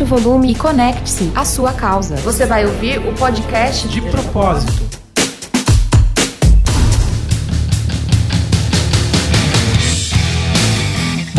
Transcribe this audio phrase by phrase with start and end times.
[0.00, 2.16] aumente o volume e conecte-se à sua causa.
[2.16, 4.89] Você vai ouvir o podcast De propósito.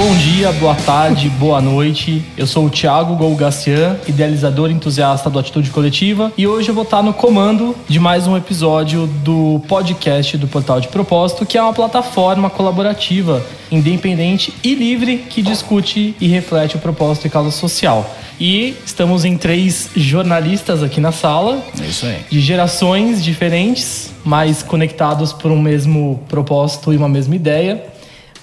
[0.04, 2.24] Bom dia, boa tarde, boa noite.
[2.36, 6.84] Eu sou o Thiago Golgacian, idealizador e entusiasta do Atitude Coletiva, e hoje eu vou
[6.84, 11.62] estar no comando de mais um episódio do podcast do Portal de Propósito, que é
[11.62, 18.12] uma plataforma colaborativa, independente e livre que discute e reflete o propósito e causa social.
[18.40, 22.18] E estamos em três jornalistas aqui na sala, É isso aí.
[22.28, 27.84] de gerações diferentes, mas conectados por um mesmo propósito e uma mesma ideia.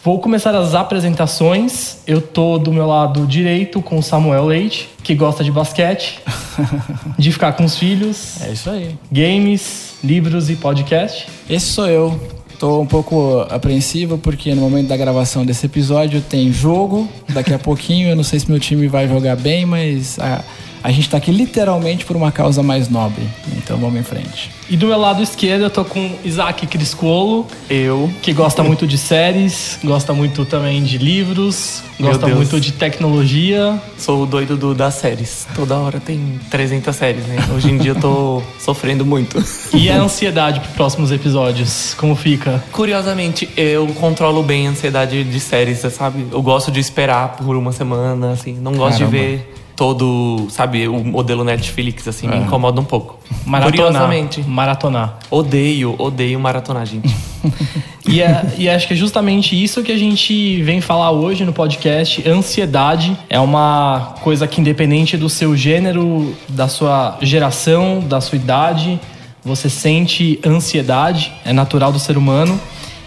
[0.04, 1.98] Vou começar as apresentações.
[2.06, 6.20] Eu tô do meu lado direito com o Samuel Leite, que gosta de basquete,
[7.18, 8.96] de ficar com os filhos, É isso aí.
[9.10, 11.26] games, livros e podcast.
[11.50, 12.38] Esse sou eu.
[12.58, 17.08] Tô um pouco apreensivo porque no momento da gravação desse episódio tem jogo.
[17.28, 20.42] Daqui a pouquinho, eu não sei se meu time vai jogar bem, mas a,
[20.82, 23.22] a gente tá aqui literalmente por uma causa mais nobre.
[23.56, 24.50] Então vamos em frente.
[24.70, 28.10] E do meu lado esquerdo eu tô com Isaac Criscuolo, Eu.
[28.20, 33.80] que gosta muito de séries, gosta muito também de livros, gosta muito de tecnologia.
[33.96, 35.46] Sou o doido do, das séries.
[35.54, 37.36] Toda hora tem 300 séries, né?
[37.54, 39.42] Hoje em dia eu tô sofrendo muito.
[39.72, 42.62] E a ansiedade para próximos episódios, como fica?
[42.70, 46.26] Curiosamente, eu controlo bem a ansiedade de séries, você sabe?
[46.30, 48.54] Eu gosto de esperar por uma semana, assim.
[48.60, 49.16] Não gosto Caramba.
[49.16, 52.26] de ver todo, sabe, o modelo Netflix, assim.
[52.26, 52.38] Me É.
[52.38, 53.16] incomoda um pouco.
[53.46, 53.86] Maratonar.
[53.86, 54.40] Curiosamente.
[54.42, 55.18] Maratonar.
[55.30, 57.08] Odeio, odeio maratonar, gente.
[58.10, 61.52] E, é- e acho que é justamente isso que a gente vem falar hoje no
[61.52, 62.26] podcast.
[62.26, 68.98] Ansiedade é uma coisa que, independente do seu gênero, da sua geração, da sua idade,
[69.44, 72.58] você sente ansiedade, é natural do ser humano.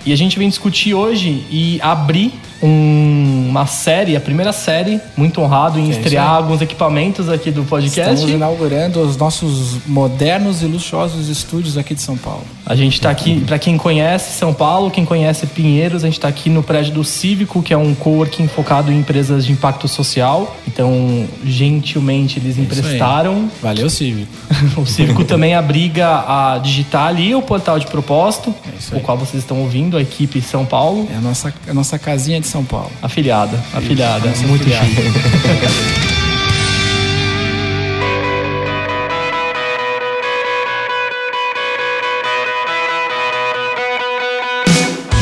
[0.05, 2.31] E a gente vem discutir hoje e abrir
[2.61, 7.63] um- uma série, a primeira série, muito honrado em É estrear alguns equipamentos aqui do
[7.63, 8.13] podcast.
[8.13, 12.43] Estamos inaugurando os nossos modernos e luxuosos estúdios aqui de São Paulo.
[12.65, 16.27] A gente está aqui, para quem conhece São Paulo, quem conhece Pinheiros, a gente está
[16.27, 20.55] aqui no prédio do Cívico, que é um coworking focado em empresas de impacto social.
[20.67, 23.49] Então, gentilmente, eles É emprestaram.
[23.61, 24.31] Valeu, Cívico.
[24.77, 28.53] O Cívico também abriga a digitar ali o portal de propósito,
[28.91, 31.07] É o qual vocês estão ouvindo, a equipe São Paulo.
[31.11, 32.91] É a nossa, a nossa casinha de São Paulo.
[33.01, 34.85] Afiliada, afiliada, Nossa muito afiliada.
[34.85, 36.21] chique.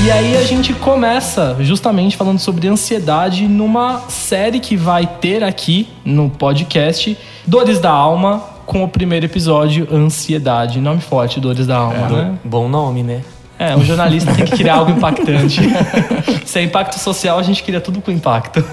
[0.05, 5.87] E aí a gente começa justamente falando sobre ansiedade numa série que vai ter aqui
[6.03, 10.79] no podcast Dores da Alma, com o primeiro episódio Ansiedade.
[10.79, 12.39] Nome forte, Dores da Alma, né?
[12.43, 13.21] Bom nome, né?
[13.59, 15.59] É, um jornalista tem que criar algo impactante.
[16.45, 18.63] Se é impacto social, a gente cria tudo com impacto.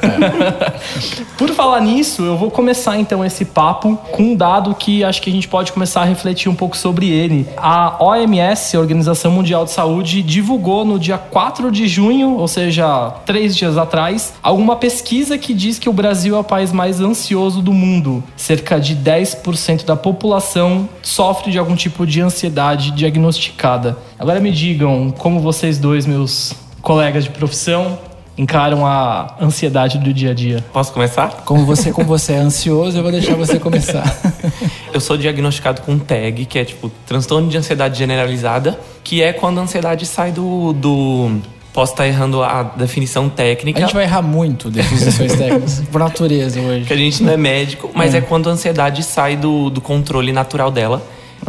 [1.36, 5.28] Por falar nisso, eu vou começar então esse papo com um dado que acho que
[5.28, 7.48] a gente pode começar a refletir um pouco sobre ele.
[7.56, 13.10] A OMS, a Organização Mundial de Saúde, divulgou no dia 4 de junho, ou seja,
[13.26, 17.60] três dias atrás, alguma pesquisa que diz que o Brasil é o país mais ansioso
[17.60, 18.22] do mundo.
[18.36, 23.98] Cerca de 10% da população sofre de algum tipo de ansiedade diagnosticada.
[24.18, 27.98] Agora me digam como vocês dois, meus colegas de profissão,
[28.38, 30.64] encaram a ansiedade do dia a dia.
[30.72, 31.42] Posso começar?
[31.44, 34.04] Como você, como você é ansioso, eu vou deixar você começar.
[34.92, 39.58] Eu sou diagnosticado com TAG, que é tipo transtorno de ansiedade generalizada, que é quando
[39.58, 40.72] a ansiedade sai do.
[40.72, 41.38] do...
[41.74, 46.58] Posso estar errando a definição A técnica, gente vai errar muito definições técnicas, por natureza
[46.58, 46.90] que hoje.
[46.90, 50.70] a gente não é médico, mas é, quando a ansiedade sai do, do controle natural
[50.70, 51.02] dela,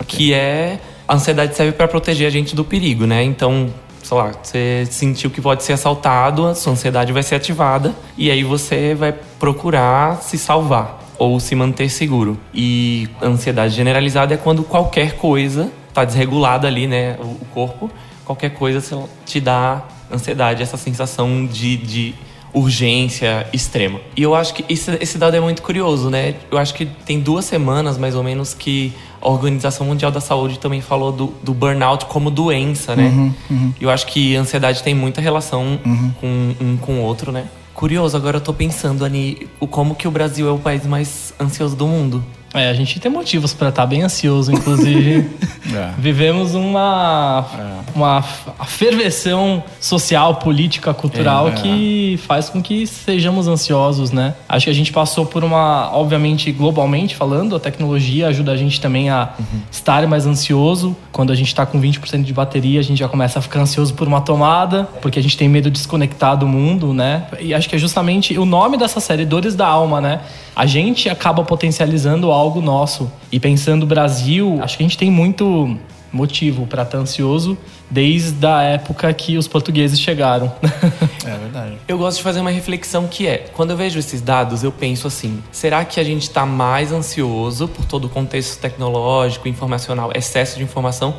[0.06, 0.80] que é.
[1.08, 3.24] A ansiedade serve para proteger a gente do perigo, né?
[3.24, 3.74] Então,
[4.04, 8.30] sei lá, você sentiu que pode ser assaltado, a sua ansiedade vai ser ativada, e
[8.30, 12.38] aí você vai procurar se salvar ou se manter seguro.
[12.54, 17.18] E ansiedade generalizada é quando qualquer coisa tá desregulada ali, né?
[17.20, 17.90] O corpo,
[18.26, 22.16] qualquer coisa te dá ansiedade, essa sensação de, de
[22.54, 24.00] urgência extrema.
[24.16, 26.36] E eu acho que esse, esse dado é muito curioso, né?
[26.52, 30.60] Eu acho que tem duas semanas, mais ou menos, que a Organização Mundial da Saúde
[30.60, 33.34] também falou do, do burnout como doença, né?
[33.80, 35.80] E eu acho que a ansiedade tem muita relação
[36.20, 37.46] com um com o outro, né?
[37.74, 41.76] Curioso, agora eu tô pensando, Ani, como que o Brasil é o país mais ansioso
[41.76, 42.24] do mundo.
[42.58, 45.30] É, a gente tem motivos para estar bem ansioso, inclusive.
[45.68, 45.92] É.
[45.98, 47.46] Vivemos uma,
[47.94, 51.52] uma ferveção social, política, cultural É.
[51.52, 54.34] que faz com que sejamos ansiosos, né?
[54.48, 58.80] Acho que a gente passou por uma, obviamente, globalmente falando, a tecnologia ajuda a gente
[58.80, 59.32] também a
[59.70, 60.96] estar mais ansioso.
[61.12, 63.94] Quando a gente está com 20% de bateria, a gente já começa a ficar ansioso
[63.94, 67.26] por uma tomada, porque a gente tem medo de desconectar do mundo, né?
[67.42, 70.22] E acho que é justamente o nome dessa série, Dores da Alma, né?
[70.58, 73.12] A gente acaba potencializando algo nosso.
[73.32, 75.78] E pensando no Brasil, acho que a gente tem muito
[76.12, 77.56] motivo para estar ansioso
[77.92, 80.52] desde a época que os portugueses chegaram.
[81.28, 81.78] É verdade.
[81.90, 85.08] Eu gosto de fazer uma reflexão que é, quando eu vejo esses dados, eu penso
[85.08, 90.58] assim: será que a gente está mais ansioso por todo o contexto tecnológico, informacional, excesso
[90.58, 91.16] de informação?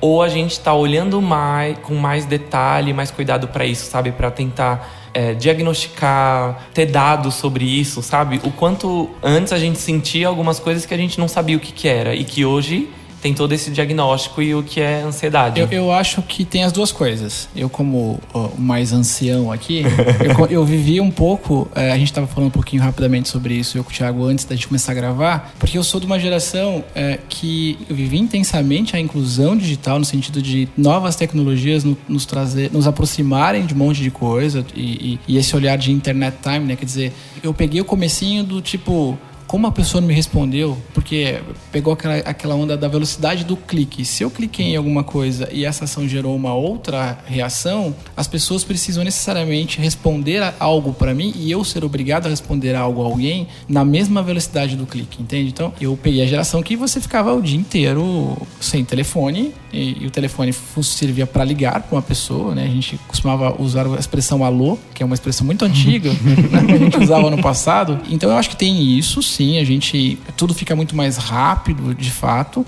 [0.00, 4.12] Ou a gente está olhando mais, com mais detalhe, mais cuidado para isso, sabe?
[4.12, 8.40] Para tentar é, diagnosticar, ter dados sobre isso, sabe?
[8.44, 11.72] O quanto antes a gente sentia algumas coisas que a gente não sabia o que,
[11.72, 12.90] que era e que hoje
[13.20, 15.60] tem todo esse diagnóstico e o que é ansiedade.
[15.60, 17.48] Eu, eu acho que tem as duas coisas.
[17.54, 18.20] Eu, como
[18.58, 19.82] mais ancião aqui,
[20.38, 21.68] eu, eu, vivi um pouco.
[21.74, 24.44] É, a gente estava falando um pouquinho rapidamente sobre isso, eu com o Thiago, antes
[24.44, 28.18] da gente começar a gravar, porque eu sou de uma geração é, que eu vivi
[28.18, 33.74] intensamente a inclusão digital, no sentido de novas tecnologias no, nos trazer, nos aproximarem de
[33.74, 36.76] um monte de coisa e, e, e esse olhar de internet time, né?
[36.76, 41.40] Quer dizer, eu peguei o comecinho do tipo como a pessoa não me respondeu, porque
[41.70, 44.04] pegou aquela, aquela onda da velocidade do clique.
[44.04, 48.64] Se eu cliquei em alguma coisa e essa ação gerou uma outra reação, as pessoas
[48.64, 53.02] precisam necessariamente responder a algo para mim e eu ser obrigado a responder a algo
[53.02, 55.48] a alguém na mesma velocidade do clique, entende?
[55.48, 60.06] Então, eu peguei a geração que você ficava o dia inteiro sem telefone e, e
[60.06, 60.52] o telefone
[60.82, 62.64] servia para ligar para uma pessoa, né?
[62.64, 66.10] A gente costumava usar a expressão alô, que é uma expressão muito antiga,
[66.50, 66.64] né?
[66.66, 68.00] que a gente usava no passado.
[68.08, 72.10] Então, eu acho que tem isso sim, a gente tudo fica muito mais rápido, de
[72.10, 72.66] fato,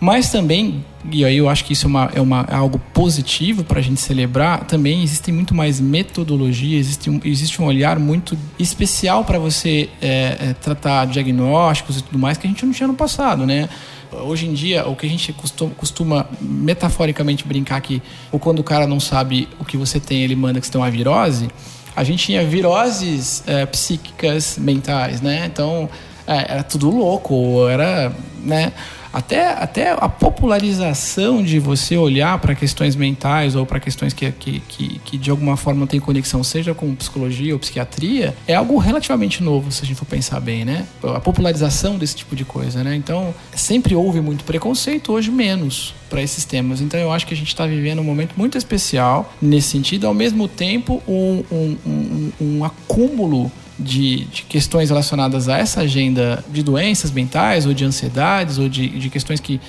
[0.00, 3.62] mas também e aí eu acho que isso é, uma, é, uma, é algo positivo
[3.62, 4.64] para a gente celebrar.
[4.64, 10.36] Também existe muito mais metodologia, existe um, existe um olhar muito especial para você é,
[10.40, 13.68] é, tratar diagnósticos e tudo mais que a gente não tinha no passado, né?
[14.12, 18.00] Hoje em dia, o que a gente costuma, costuma metaforicamente brincar que,
[18.30, 20.80] ou quando o cara não sabe o que você tem, ele manda que você tem
[20.80, 21.48] uma virose,
[21.96, 25.46] a gente tinha viroses é, psíquicas mentais, né?
[25.46, 25.88] Então,
[26.26, 28.12] é, era tudo louco, era,
[28.42, 28.72] né?
[29.14, 34.58] Até, até a popularização de você olhar para questões mentais ou para questões que, que,
[34.66, 39.40] que, que, de alguma forma tem conexão, seja com psicologia ou psiquiatria, é algo relativamente
[39.40, 40.84] novo, se a gente for pensar bem, né?
[41.14, 42.96] A popularização desse tipo de coisa, né?
[42.96, 46.80] Então, sempre houve muito preconceito, hoje menos para esses temas.
[46.80, 50.14] Então, eu acho que a gente está vivendo um momento muito especial nesse sentido, ao
[50.14, 56.62] mesmo tempo, um, um, um, um acúmulo de, de, questões relacionadas a essa agenda de
[56.62, 59.60] doenças mentais ou de ansiedades ou de, de questões que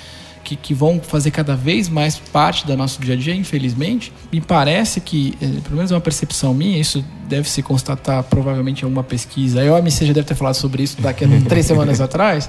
[0.45, 4.13] que, que, vão fazer cada vez mais parte do nosso dia a dia, infelizmente.
[4.31, 8.83] Me parece que, eh, pelo menos é uma percepção minha, isso deve se constatar provavelmente
[8.83, 9.61] em alguma pesquisa.
[9.61, 12.47] A OMC já deve ter falado sobre isso daqui a três semanas atrás,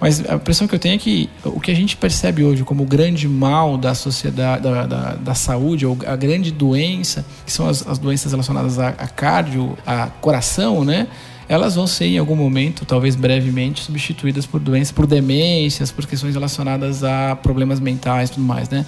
[0.00, 2.84] mas a impressão que eu tenho é que o que a gente percebe hoje como
[2.84, 7.68] o grande mal da sociedade, da, da, da saúde, ou a grande doença, que são
[7.68, 11.08] as, as doenças relacionadas a, a cardio, a coração, né?
[11.48, 16.34] Elas vão ser em algum momento, talvez brevemente, substituídas por doenças, por demências, por questões
[16.34, 18.86] relacionadas a problemas mentais e tudo mais, né?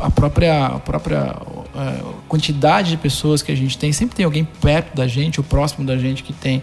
[0.00, 4.44] A própria, a própria uh, quantidade de pessoas que a gente tem, sempre tem alguém
[4.44, 6.62] perto da gente, ou próximo da gente que tem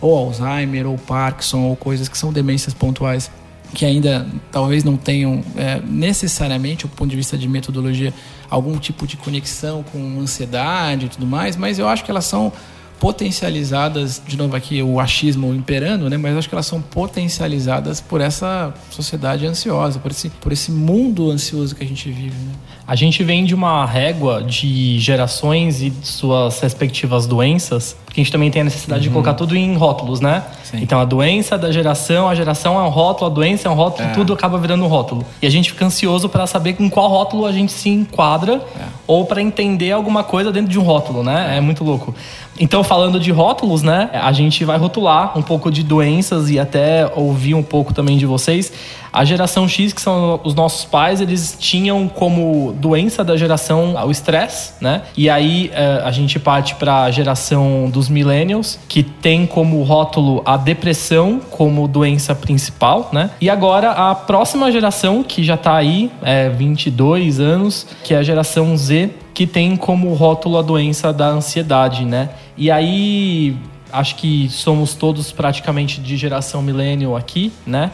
[0.00, 3.30] ou Alzheimer, ou Parkinson, ou coisas que são demências pontuais
[3.74, 8.12] que ainda talvez não tenham é, necessariamente, do ponto de vista de metodologia,
[8.48, 12.52] algum tipo de conexão com ansiedade e tudo mais, mas eu acho que elas são
[12.98, 16.16] potencializadas, de novo aqui o achismo imperando, né?
[16.16, 21.30] mas acho que elas são potencializadas por essa sociedade ansiosa, por esse, por esse mundo
[21.30, 22.36] ansioso que a gente vive.
[22.36, 22.52] Né?
[22.86, 28.32] A gente vem de uma régua de gerações e suas respectivas doenças, porque a gente
[28.32, 29.08] também tem a necessidade uhum.
[29.08, 30.42] de colocar tudo em rótulos, né?
[30.64, 30.78] Sim.
[30.80, 34.08] Então a doença da geração, a geração é um rótulo, a doença é um rótulo,
[34.08, 34.12] é.
[34.12, 35.24] tudo acaba virando um rótulo.
[35.42, 38.84] E a gente fica ansioso para saber com qual rótulo a gente se enquadra é.
[39.06, 41.54] ou para entender alguma coisa dentro de um rótulo, né?
[41.54, 41.58] É.
[41.58, 42.14] é muito louco.
[42.58, 44.08] Então, falando de rótulos, né?
[44.14, 48.24] A gente vai rotular um pouco de doenças e até ouvir um pouco também de
[48.24, 48.72] vocês.
[49.16, 54.10] A geração X, que são os nossos pais, eles tinham como doença da geração o
[54.10, 55.04] estresse, né?
[55.16, 60.42] E aí eh, a gente parte para a geração dos millennials, que tem como rótulo
[60.44, 63.30] a depressão como doença principal, né?
[63.40, 68.22] E agora a próxima geração, que já está aí, é 22 anos, que é a
[68.22, 72.28] geração Z, que tem como rótulo a doença da ansiedade, né?
[72.54, 73.56] E aí
[73.90, 77.90] acho que somos todos praticamente de geração millennial aqui, né?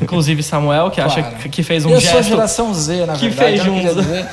[0.00, 2.16] Inclusive Samuel, que acha que fez um eu gesto.
[2.16, 3.60] Eu sou geração Z, na que verdade.
[3.60, 3.80] Fez um...
[3.80, 4.28] Dizer,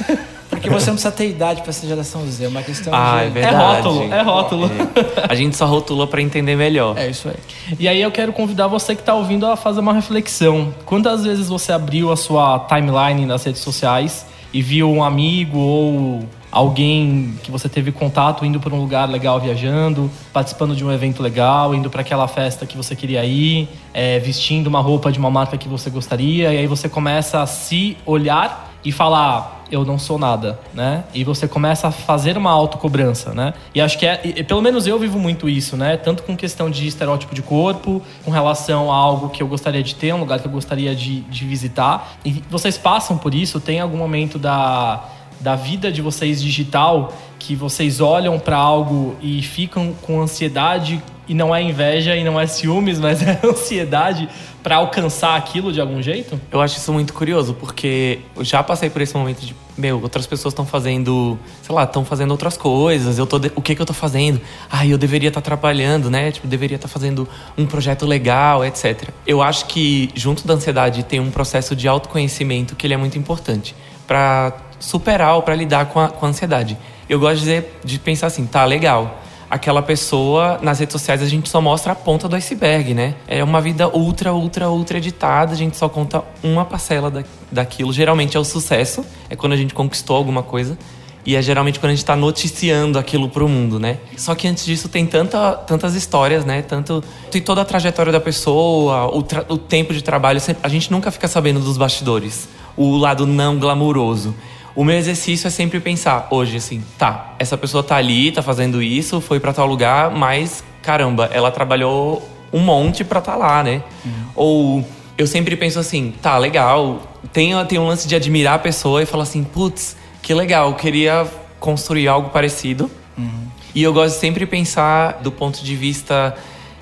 [0.49, 3.27] porque você não precisa ter idade para ser geração Z, é uma questão ah, de...
[3.27, 3.55] é verdade.
[3.55, 4.65] É rótulo, é rótulo.
[4.65, 5.25] É.
[5.29, 6.97] A gente só rotulou para entender melhor.
[6.97, 7.75] É isso aí.
[7.79, 10.73] E aí eu quero convidar você que está ouvindo a fazer uma reflexão.
[10.85, 16.23] Quantas vezes você abriu a sua timeline nas redes sociais e viu um amigo ou
[16.51, 21.21] alguém que você teve contato indo para um lugar legal viajando, participando de um evento
[21.21, 25.29] legal, indo para aquela festa que você queria ir, é, vestindo uma roupa de uma
[25.29, 29.99] marca que você gostaria, e aí você começa a se olhar e falar eu não
[29.99, 31.03] sou nada, né?
[31.13, 33.53] E você começa a fazer uma autocobrança, né?
[33.73, 35.95] E acho que é, e, pelo menos eu vivo muito isso, né?
[35.95, 39.95] Tanto com questão de estereótipo de corpo, com relação a algo que eu gostaria de
[39.95, 42.17] ter, um lugar que eu gostaria de, de visitar.
[42.25, 43.59] E vocês passam por isso?
[43.59, 45.03] Tem algum momento da
[45.39, 51.33] da vida de vocês digital que vocês olham para algo e ficam com ansiedade e
[51.33, 54.27] não é inveja e não é ciúmes, mas é ansiedade
[54.61, 56.39] para alcançar aquilo de algum jeito?
[56.51, 60.27] Eu acho isso muito curioso, porque eu já passei por esse momento de, meu, outras
[60.27, 63.85] pessoas estão fazendo, sei lá, estão fazendo outras coisas, eu tô, o que que eu
[63.85, 64.41] tô fazendo?
[64.69, 66.31] Ah, eu deveria estar tá trabalhando, né?
[66.31, 69.09] Tipo, deveria estar tá fazendo um projeto legal, etc.
[69.25, 73.17] Eu acho que junto da ansiedade tem um processo de autoconhecimento que ele é muito
[73.17, 76.77] importante para superar ou para lidar com a, com a ansiedade.
[77.07, 79.19] Eu gosto de, dizer, de pensar assim, tá, legal.
[79.49, 83.15] Aquela pessoa, nas redes sociais, a gente só mostra a ponta do iceberg, né?
[83.27, 87.91] É uma vida ultra, ultra, ultra editada, a gente só conta uma parcela da, daquilo.
[87.91, 90.77] Geralmente é o sucesso, é quando a gente conquistou alguma coisa.
[91.25, 93.97] E é geralmente quando a gente está noticiando aquilo para o mundo, né?
[94.15, 96.61] Só que antes disso tem tanta, tantas histórias, né?
[96.61, 99.19] Tanto tem toda a trajetória da pessoa, o,
[99.53, 100.39] o tempo de trabalho.
[100.63, 104.33] A gente nunca fica sabendo dos bastidores, o lado não glamuroso.
[104.79, 108.81] O meu exercício é sempre pensar, hoje, assim, tá, essa pessoa tá ali, tá fazendo
[108.81, 113.61] isso, foi para tal lugar, mas caramba, ela trabalhou um monte pra estar tá lá,
[113.61, 113.83] né?
[114.05, 114.11] Uhum.
[114.35, 119.03] Ou eu sempre penso assim, tá, legal, tem, tem um lance de admirar a pessoa
[119.03, 121.27] e falar assim, putz, que legal, queria
[121.59, 122.89] construir algo parecido.
[123.17, 123.47] Uhum.
[123.75, 126.37] E eu gosto de sempre pensar do ponto de vista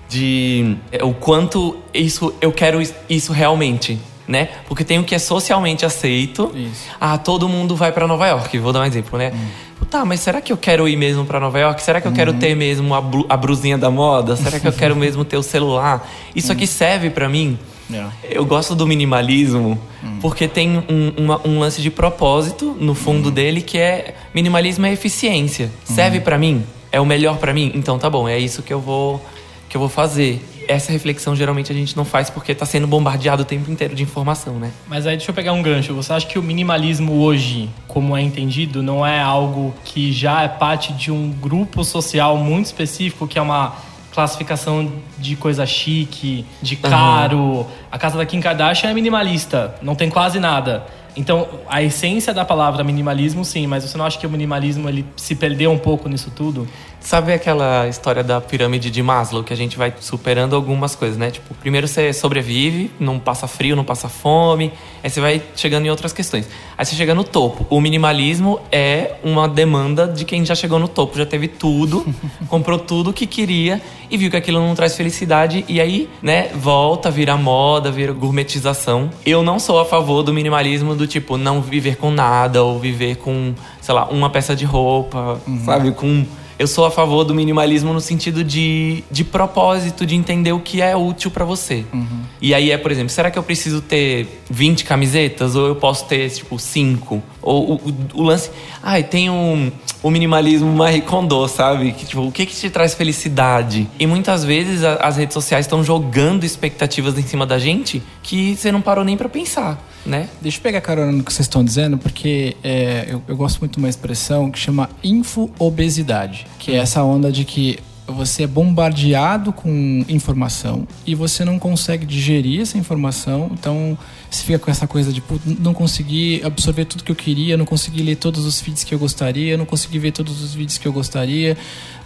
[0.08, 3.98] de é, o quanto isso eu quero isso realmente
[4.28, 4.50] né?
[4.68, 6.52] Porque tem o que é socialmente aceito.
[6.54, 6.90] Isso.
[7.00, 8.58] Ah, todo mundo vai para Nova York.
[8.60, 9.32] Vou dar um exemplo, né?
[9.34, 9.68] Hum.
[9.90, 11.82] Tá, mas será que eu quero ir mesmo para Nova York?
[11.82, 12.18] Será que eu uhum.
[12.18, 14.36] quero ter mesmo a, blu a brusinha da moda?
[14.36, 16.06] Será que eu quero mesmo ter o celular?
[16.36, 17.58] Isso aqui serve para mim?
[17.90, 18.14] Yeah.
[18.24, 20.18] Eu gosto do minimalismo hum.
[20.22, 23.32] porque tem um, uma, um, lance de propósito no fundo hum.
[23.32, 25.72] dele que é minimalismo é eficiência.
[25.86, 26.66] Serve para mim?
[26.92, 27.72] É o melhor para mim?
[27.74, 29.24] Então tá bom, é isso que eu vou
[29.70, 33.44] que eu vou fazer essa reflexão geralmente a gente não faz porque está sendo bombardeado
[33.44, 34.72] o tempo inteiro de informação, né?
[34.88, 35.94] Mas aí deixa eu pegar um gancho.
[35.94, 40.48] Você acha que o minimalismo hoje, como é entendido, não é algo que já é
[40.48, 43.76] parte de um grupo social muito específico, que é uma
[44.18, 47.38] classificação de coisa chique, de caro.
[47.38, 47.66] Uhum.
[47.92, 50.88] A casa da Kim Kardashian é minimalista, não tem quase nada.
[51.18, 55.04] Então, a essência da palavra minimalismo, sim, mas você não acha que o minimalismo ele
[55.16, 56.68] se perdeu um pouco nisso tudo?
[57.00, 61.32] Sabe aquela história da pirâmide de Maslow, que a gente vai superando algumas coisas, né?
[61.32, 64.72] Tipo, primeiro você sobrevive, não passa frio, não passa fome,
[65.04, 66.48] aí você vai chegando em outras questões.
[66.78, 67.66] Aí você chega no topo.
[67.70, 72.06] O minimalismo é uma demanda de quem já chegou no topo, já teve tudo,
[72.48, 77.12] comprou tudo que queria e viu que aquilo não traz felicidade e aí, né, volta,
[77.12, 79.10] vira moda, vira gourmetização.
[79.26, 83.18] Eu não sou a favor do minimalismo do tipo não viver com nada ou viver
[83.18, 85.66] com, sei lá, uma peça de roupa, uhum.
[85.66, 86.26] sabe, com
[86.60, 90.82] eu sou a favor do minimalismo no sentido de, de propósito, de entender o que
[90.82, 91.86] é útil para você.
[91.94, 92.22] Uhum.
[92.42, 96.06] E aí é, por exemplo, será que eu preciso ter 20 camisetas ou eu posso
[96.06, 97.22] ter, tipo, 5?
[97.42, 98.50] Ou o, o, o lance.
[98.82, 99.72] Ai, ah, tem um
[100.02, 101.92] o minimalismo Marie Kondo, sabe?
[101.92, 103.90] Que, tipo, o que, que te traz felicidade?
[104.00, 108.56] E muitas vezes a, as redes sociais estão jogando expectativas em cima da gente que
[108.56, 110.30] você não parou nem para pensar, né?
[110.42, 113.74] Deixa eu pegar carona no que vocês estão dizendo, porque é, eu, eu, gosto muito
[113.74, 119.52] de uma expressão que chama info-obesidade, que é essa onda de que você é bombardeado
[119.52, 123.98] com informação e você não consegue digerir essa informação, então
[124.30, 125.22] você fica com essa coisa de
[125.60, 129.00] não conseguir absorver tudo que eu queria, não consegui ler todos os feeds que eu
[129.00, 131.58] gostaria, não consegui ver todos os vídeos que eu gostaria.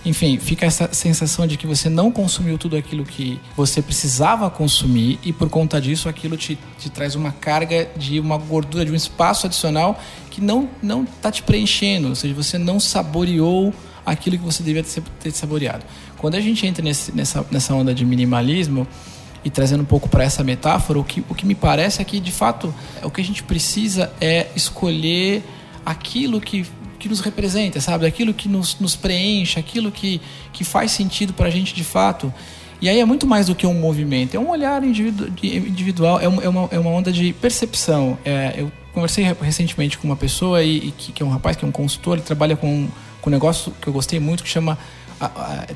[0.03, 5.19] Enfim, fica essa sensação de que você não consumiu tudo aquilo que você precisava consumir
[5.23, 8.95] e por conta disso aquilo te, te traz uma carga de uma gordura, de um
[8.95, 9.99] espaço adicional
[10.31, 13.71] que não não está te preenchendo, ou seja, você não saboreou
[14.05, 15.85] aquilo que você devia ter saboreado.
[16.17, 18.87] Quando a gente entra nesse, nessa, nessa onda de minimalismo
[19.43, 22.19] e trazendo um pouco para essa metáfora, o que, o que me parece é que,
[22.19, 25.43] de fato, o que a gente precisa é escolher
[25.85, 26.65] aquilo que,
[27.01, 28.05] que nos representa, sabe?
[28.05, 30.21] Aquilo que nos, nos preenche, aquilo que,
[30.53, 32.33] que faz sentido para a gente de fato.
[32.79, 36.27] E aí é muito mais do que um movimento, é um olhar individu individual, é
[36.27, 38.17] uma, é uma, é uma onda de percepção.
[38.25, 41.65] É, eu conversei recentemente com uma pessoa e, e que, que, é um rapaz que
[41.65, 42.87] é um consultor, ele trabalha com
[43.21, 44.77] com um negócio que eu gostei muito que chama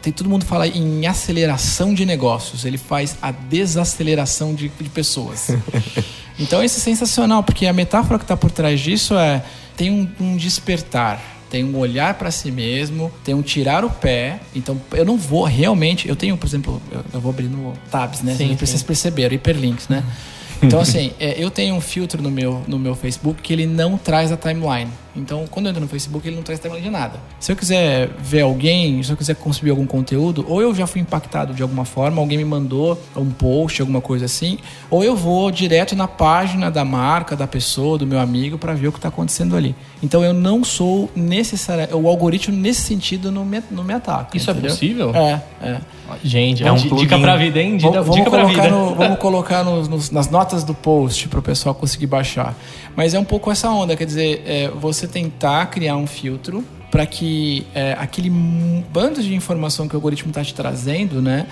[0.01, 5.49] tem todo mundo fala em aceleração de negócios, ele faz a desaceleração de, de pessoas.
[6.39, 9.43] então isso é sensacional, porque a metáfora que está por trás disso é
[9.75, 14.41] tem um, um despertar tem um olhar para si mesmo, tem um tirar o pé.
[14.53, 16.05] Então, eu não vou realmente.
[16.05, 18.35] Eu tenho, por exemplo, eu, eu vou abrir no tabs, né?
[18.35, 18.85] Sim, Vocês sim.
[18.85, 20.03] perceberam, hiperlinks, né?
[20.61, 23.97] Então, assim, é, eu tenho um filtro no meu, no meu Facebook que ele não
[23.97, 24.89] traz a timeline.
[25.15, 27.19] Então, quando eu entro no Facebook, ele não traz timeline de nada.
[27.39, 30.99] Se eu quiser ver alguém, se eu quiser consumir algum conteúdo, ou eu já fui
[31.01, 34.57] impactado de alguma forma, alguém me mandou um post, alguma coisa assim,
[34.89, 38.87] ou eu vou direto na página da marca, da pessoa, do meu amigo, para ver
[38.89, 39.73] o que está acontecendo ali.
[40.03, 41.95] Então, eu não sou necessário.
[41.97, 44.35] O algoritmo, nesse sentido, não me, não me ataca.
[44.35, 44.71] Isso é entendeu?
[44.71, 45.15] possível?
[45.15, 45.77] É, é.
[46.23, 47.21] Gente, É um di- dica plugin.
[47.21, 47.77] pra vida, hein?
[47.77, 48.69] Dica, Vamos, vamos dica pra vida.
[48.69, 52.53] no- vamos colocar nos- nos- nas notas do post para o pessoal conseguir baixar.
[52.95, 57.05] Mas é um pouco essa onda, quer dizer, é, você tentar criar um filtro para
[57.05, 61.47] que é, aquele bando de informação que o algoritmo está te trazendo, né?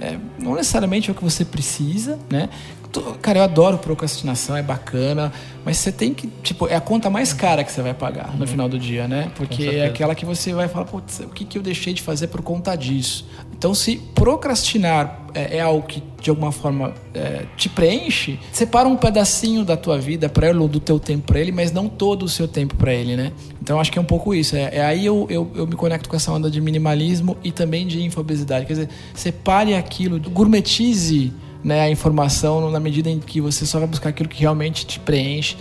[0.00, 2.48] é, não necessariamente é o que você precisa, né?
[3.22, 5.32] Cara, eu adoro procrastinação, é bacana,
[5.64, 8.46] mas você tem que, tipo, é a conta mais cara que você vai pagar no
[8.46, 9.30] final do dia, né?
[9.34, 12.28] Porque é aquela que você vai falar, putz, o que, que eu deixei de fazer
[12.28, 13.26] por conta disso?
[13.56, 18.96] Então, se procrastinar é, é algo que de alguma forma é, te preenche, separa um
[18.96, 22.24] pedacinho da tua vida para ele, ou do teu tempo para ele, mas não todo
[22.24, 23.32] o seu tempo para ele, né?
[23.62, 24.56] Então, acho que é um pouco isso.
[24.56, 27.86] É, é aí eu, eu, eu me conecto com essa onda de minimalismo e também
[27.86, 28.66] de infobesidade.
[28.66, 31.32] Quer dizer, separe aquilo, gourmetize
[31.66, 35.00] né, a informação na medida em que você só vai buscar aquilo que realmente te
[35.00, 35.56] preenche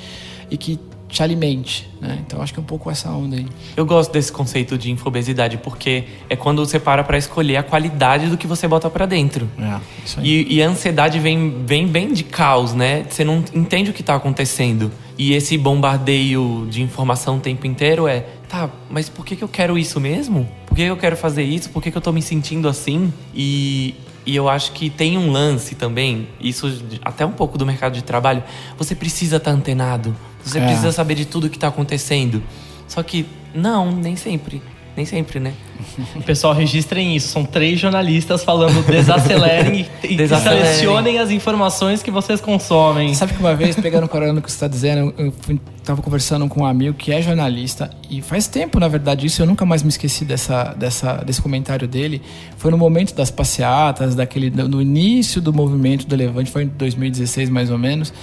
[0.51, 2.19] e que te alimente, né?
[2.25, 3.47] Então acho que é um pouco essa onda aí.
[3.75, 8.27] Eu gosto desse conceito de infobesidade porque é quando você para pra escolher a qualidade
[8.27, 9.49] do que você bota pra dentro.
[9.57, 10.27] É, isso aí.
[10.27, 13.03] E, e a ansiedade vem, vem bem de caos, né?
[13.09, 14.91] Você não entende o que tá acontecendo.
[15.17, 19.47] E esse bombardeio de informação o tempo inteiro é: tá, mas por que, que eu
[19.47, 20.47] quero isso mesmo?
[20.67, 21.69] Por que eu quero fazer isso?
[21.71, 23.11] Por que, que eu tô me sentindo assim?
[23.33, 23.95] E,
[24.25, 28.03] e eu acho que tem um lance também, isso até um pouco do mercado de
[28.03, 28.43] trabalho.
[28.77, 30.15] Você precisa estar antenado.
[30.43, 30.65] Você É.
[30.65, 32.41] precisa saber de tudo que tá acontecendo.
[32.87, 34.61] Só que, não, nem sempre.
[34.95, 35.53] Nem sempre, né?
[36.25, 37.27] Pessoal, registrem isso.
[37.27, 40.65] São três jornalistas falando desacelerem e, e Desacelerem.
[40.65, 43.13] selecionem as informações que vocês consomem.
[43.13, 46.47] Sabe que uma vez, pegando carona no que você está dizendo, eu fui, tava conversando
[46.47, 49.83] com um amigo que é jornalista e faz tempo, na verdade, isso eu nunca mais
[49.83, 52.21] me esqueci dessa, dessa, desse comentário dele.
[52.57, 57.49] Foi no momento das passeatas, daquele, no início do movimento do Levante, foi em 2016
[57.49, 58.13] mais ou menos.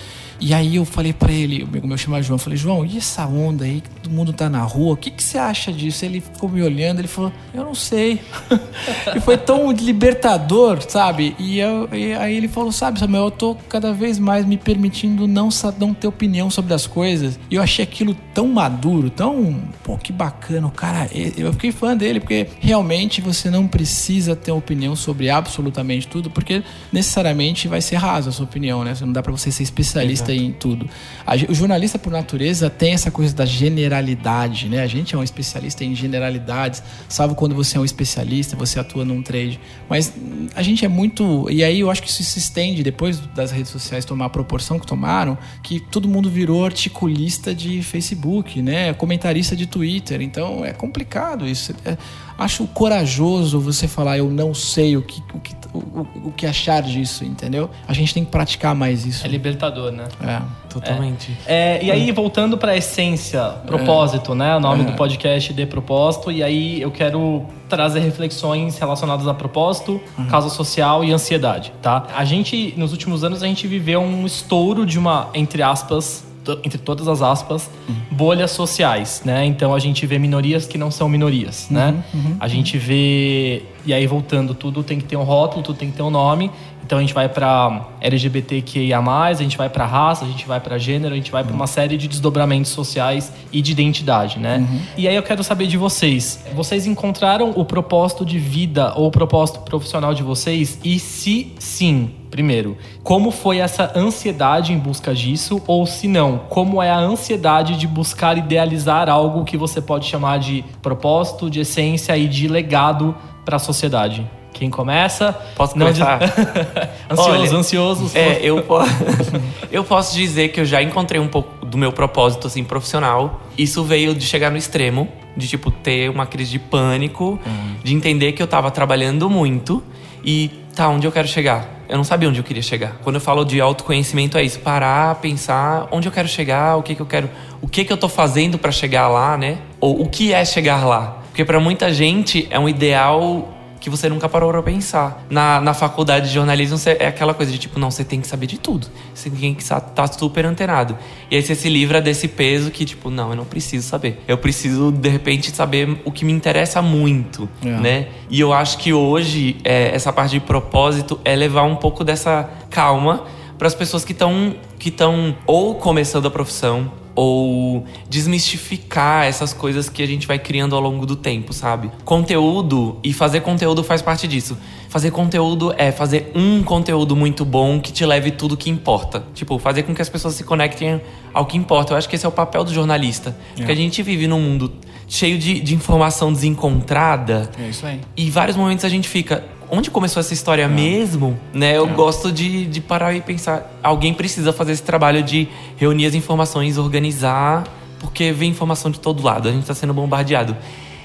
[0.45, 2.97] E aí eu falei pra ele, o amigo meu chama João, eu falei, João, e
[2.99, 6.05] essa onda aí que todo mundo tá na rua, o que, que você acha disso?
[6.05, 8.21] Ele ficou me olhando, ele falou, eu não sei.
[9.15, 11.37] e foi tão libertador, sabe?
[11.39, 15.29] E, eu- e aí ele falou, sabe, Samuel, eu tô cada vez mais me permitindo
[15.29, 17.39] não, não ter opinião sobre as coisas.
[17.49, 20.67] E eu achei aquilo tão maduro, tão, pô, que bacana.
[20.67, 26.09] O cara, eu fiquei fã dele, porque realmente você não precisa ter opinião sobre absolutamente
[26.09, 28.93] tudo, porque necessariamente vai ser raso a sua opinião, né?
[29.01, 30.89] Não dá pra você ser especialista em tudo.
[31.27, 34.83] A o jornalista, por natureza, tem essa coisa da generalidade, né?
[34.83, 39.05] A gente é um especialista em generalidades, salvo quando você é um especialista, você atua
[39.05, 39.59] num trade.
[39.89, 41.49] Mas hum, a gente é muito.
[41.51, 44.79] E aí eu acho que isso se estende depois das redes sociais tomar a proporção
[44.79, 48.93] que tomaram, que todo mundo virou articulista de Facebook, né?
[48.95, 50.21] Comentarista de Twitter.
[50.23, 51.75] Então é complicado isso.
[51.85, 51.97] É-
[52.43, 56.47] acho corajoso você falar, eu não sei o que, o que, o, o- o que
[56.47, 57.71] achar disso, entendeu?
[57.89, 59.25] A gente tem que praticar mais isso.
[59.25, 60.05] É libertador, né?
[60.23, 60.41] É.
[60.69, 61.37] Totalmente.
[61.47, 64.57] É, e aí, voltando pra essência, propósito, né?
[64.57, 64.87] O nome É.
[64.87, 66.33] do podcast de propósito.
[66.33, 70.01] E aí eu quero trazer reflexões relacionadas a propósito,
[70.31, 72.07] causa social e ansiedade, tá?
[72.17, 76.25] A gente, nos últimos anos, a gente viveu um estouro de uma, entre aspas,
[76.65, 77.71] entre todas as aspas,
[78.11, 79.45] bolhas sociais, né?
[79.45, 82.03] Então a gente vê minorias que não são minorias, né?
[82.41, 85.97] A gente vê e aí voltando, tudo tem que ter um rótulo, tudo tem que
[85.97, 86.51] ter um nome.
[86.93, 90.77] Então a gente vai pra LGBTQIA+, a gente vai pra raça, a gente vai pra
[90.77, 94.59] gênero, a gente vai pra uma série de desdobramentos sociais e de identidade, né?
[94.95, 99.11] E aí eu quero saber de vocês, vocês encontraram o propósito de vida ou o
[99.11, 100.79] propósito profissional de vocês?
[100.85, 105.63] E se sim, primeiro, como foi essa ansiedade em busca disso?
[105.67, 110.41] Ou se não, como é a ansiedade de buscar idealizar algo que você pode chamar
[110.41, 114.29] de propósito, de essência e de legado para a sociedade?
[114.53, 115.33] Quem começa?
[115.57, 116.21] Posso Não começar?
[117.11, 118.11] ansioso, Olha, ansioso.
[118.17, 118.79] É, eu, po-
[119.73, 123.41] eu posso dizer que eu já encontrei um pouco do meu propósito assim profissional.
[123.57, 127.41] Isso veio de chegar no extremo, de tipo ter uma crise de pânico,
[127.83, 129.83] de entender que eu tava trabalhando muito
[130.25, 131.81] e tá, onde eu quero chegar?
[131.89, 132.97] Eu não sabia onde eu queria chegar.
[133.03, 136.95] Quando eu falo de autoconhecimento é isso, parar, pensar onde eu quero chegar, o que
[136.95, 137.29] que eu quero,
[137.61, 139.59] o que que eu tô fazendo pra chegar lá, né?
[139.81, 141.19] Ou o que é chegar lá?
[141.29, 143.49] Porque pra muita gente é um ideal
[143.83, 145.27] que você nunca parou pra pensar.
[145.29, 148.29] Na, na faculdade de jornalismo você, é aquela coisa de tipo, não, você tem que
[148.29, 148.87] saber de tudo.
[149.13, 150.97] Você tem que estar tá super antenado.
[151.29, 154.23] E aí você se livra desse peso que, tipo, não, eu não preciso saber.
[154.29, 157.69] Eu preciso, de repente, saber o que me interessa muito, é.
[157.69, 158.09] né?
[158.31, 162.49] E eu acho que hoje, é, essa parte de propósito é levar um pouco dessa
[162.71, 163.25] calma
[163.59, 169.89] para as pessoas que estão que estão ou começando a profissão ou desmistificar essas coisas
[169.89, 171.91] que a gente vai criando ao longo do tempo, sabe?
[172.05, 174.57] Conteúdo e fazer conteúdo faz parte disso.
[174.89, 179.25] Fazer conteúdo é fazer um conteúdo muito bom que te leve tudo que importa.
[179.35, 181.01] Tipo, fazer com que as pessoas se conectem
[181.33, 181.95] ao que importa.
[181.95, 183.37] Eu acho que esse é o papel do jornalista.
[183.53, 183.57] É.
[183.57, 184.73] Porque a gente vive num mundo
[185.09, 187.51] cheio de, de informação desencontrada.
[187.59, 188.01] É isso aí.
[188.17, 191.79] E em vários momentos a gente fica, onde começou essa história mesmo, né?
[191.79, 196.15] Eu gosto de, de parar e pensar, alguém precisa fazer esse trabalho de reunir as
[196.15, 197.65] informações, organizar,
[197.99, 200.55] porque vem informação de todo lado, a gente está sendo bombardeado.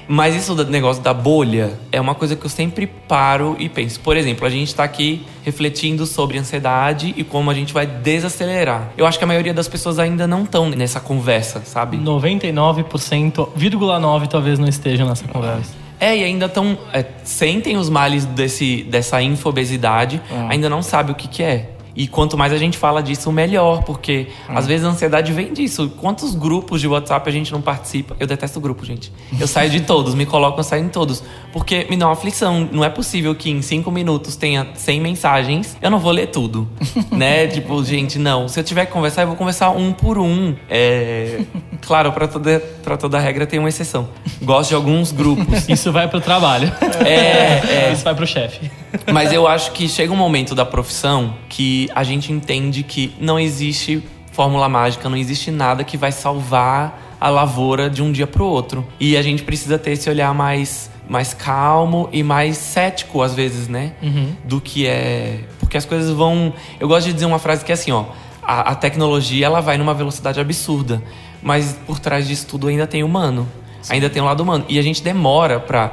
[0.06, 4.00] Mas isso do negócio da bolha é uma coisa que eu sempre paro e penso.
[4.02, 8.90] Por exemplo, a gente está aqui refletindo sobre ansiedade e como a gente vai desacelerar.
[8.98, 11.98] Eu acho que a maioria das pessoas ainda não estão nessa conversa, sabe?
[11.98, 15.87] 99,9% talvez não estejam nessa conversa.
[16.00, 16.78] É, e ainda estão.
[16.94, 20.48] É, sentem os males desse, dessa infobesidade, ah.
[20.50, 21.70] ainda não sabe o que, que é.
[21.98, 24.54] E quanto mais a gente fala disso, melhor, porque hum.
[24.56, 25.92] às vezes a ansiedade vem disso.
[25.98, 28.16] Quantos grupos de WhatsApp a gente não participa?
[28.20, 29.12] Eu detesto grupo, gente.
[29.40, 31.24] Eu saio de todos, me coloco, eu saio em todos.
[31.52, 32.70] Porque me dá uma aflição.
[32.72, 35.76] Não é possível que em cinco minutos tenha 100 mensagens.
[35.82, 36.70] Eu não vou ler tudo.
[37.12, 37.48] né?
[37.48, 38.48] Tipo, gente, não.
[38.48, 40.56] Se eu tiver que conversar, eu vou conversar um por um.
[40.70, 41.42] É...
[41.82, 44.10] Claro, para toda, pra toda regra tem uma exceção.
[44.44, 45.68] Gosto de alguns grupos.
[45.68, 46.72] Isso vai pro trabalho.
[47.04, 47.94] É, é.
[47.94, 48.70] Isso vai pro chefe.
[49.12, 53.40] Mas eu acho que chega um momento da profissão que a gente entende que não
[53.40, 58.44] existe fórmula mágica, não existe nada que vai salvar a lavoura de um dia para
[58.44, 58.88] o outro.
[59.00, 63.68] E a gente precisa ter esse olhar mais, mais calmo e mais cético, às vezes,
[63.68, 63.94] né?
[64.02, 64.36] Uhum.
[64.44, 65.40] Do que é.
[65.60, 66.54] Porque as coisas vão.
[66.80, 68.06] Eu gosto de dizer uma frase que é assim, ó.
[68.44, 71.02] A, a tecnologia ela vai numa velocidade absurda,
[71.42, 73.48] mas por trás disso tudo ainda tem humano.
[73.82, 73.96] Sim.
[73.96, 74.66] Ainda tem um lado humano.
[74.70, 75.88] E a gente demora para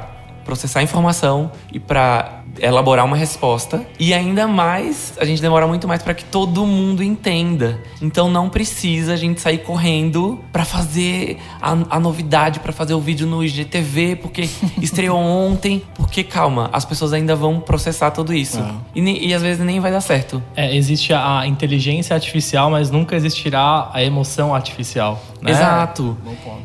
[0.45, 6.01] processar informação e para elaborar uma resposta e ainda mais a gente demora muito mais
[6.01, 7.81] para que todo mundo entenda.
[8.01, 12.99] Então não precisa a gente sair correndo para fazer a, a novidade, para fazer o
[12.99, 14.49] vídeo no IGTV porque
[14.81, 18.75] estreou ontem, porque calma, as pessoas ainda vão processar tudo isso ah.
[18.95, 20.41] e, e, às vezes nem vai dar certo.
[20.55, 25.21] É, existe a inteligência artificial, mas nunca existirá a emoção artificial.
[25.41, 25.51] Né?
[25.51, 26.17] Exato.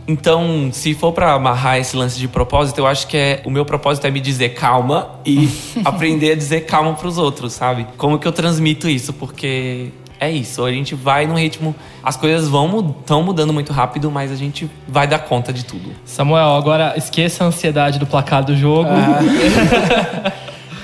[0.07, 3.65] Então, se for para amarrar esse lance de propósito, eu acho que é o meu
[3.65, 5.49] propósito é me dizer calma e
[5.85, 7.87] aprender a dizer calma para os outros, sabe?
[7.97, 9.13] Como que eu transmito isso?
[9.13, 14.11] Porque é isso, a gente vai no ritmo, as coisas vão estão mudando muito rápido,
[14.11, 15.93] mas a gente vai dar conta de tudo.
[16.05, 18.91] Samuel, agora esqueça a ansiedade do placar do jogo.
[18.91, 20.33] Ah.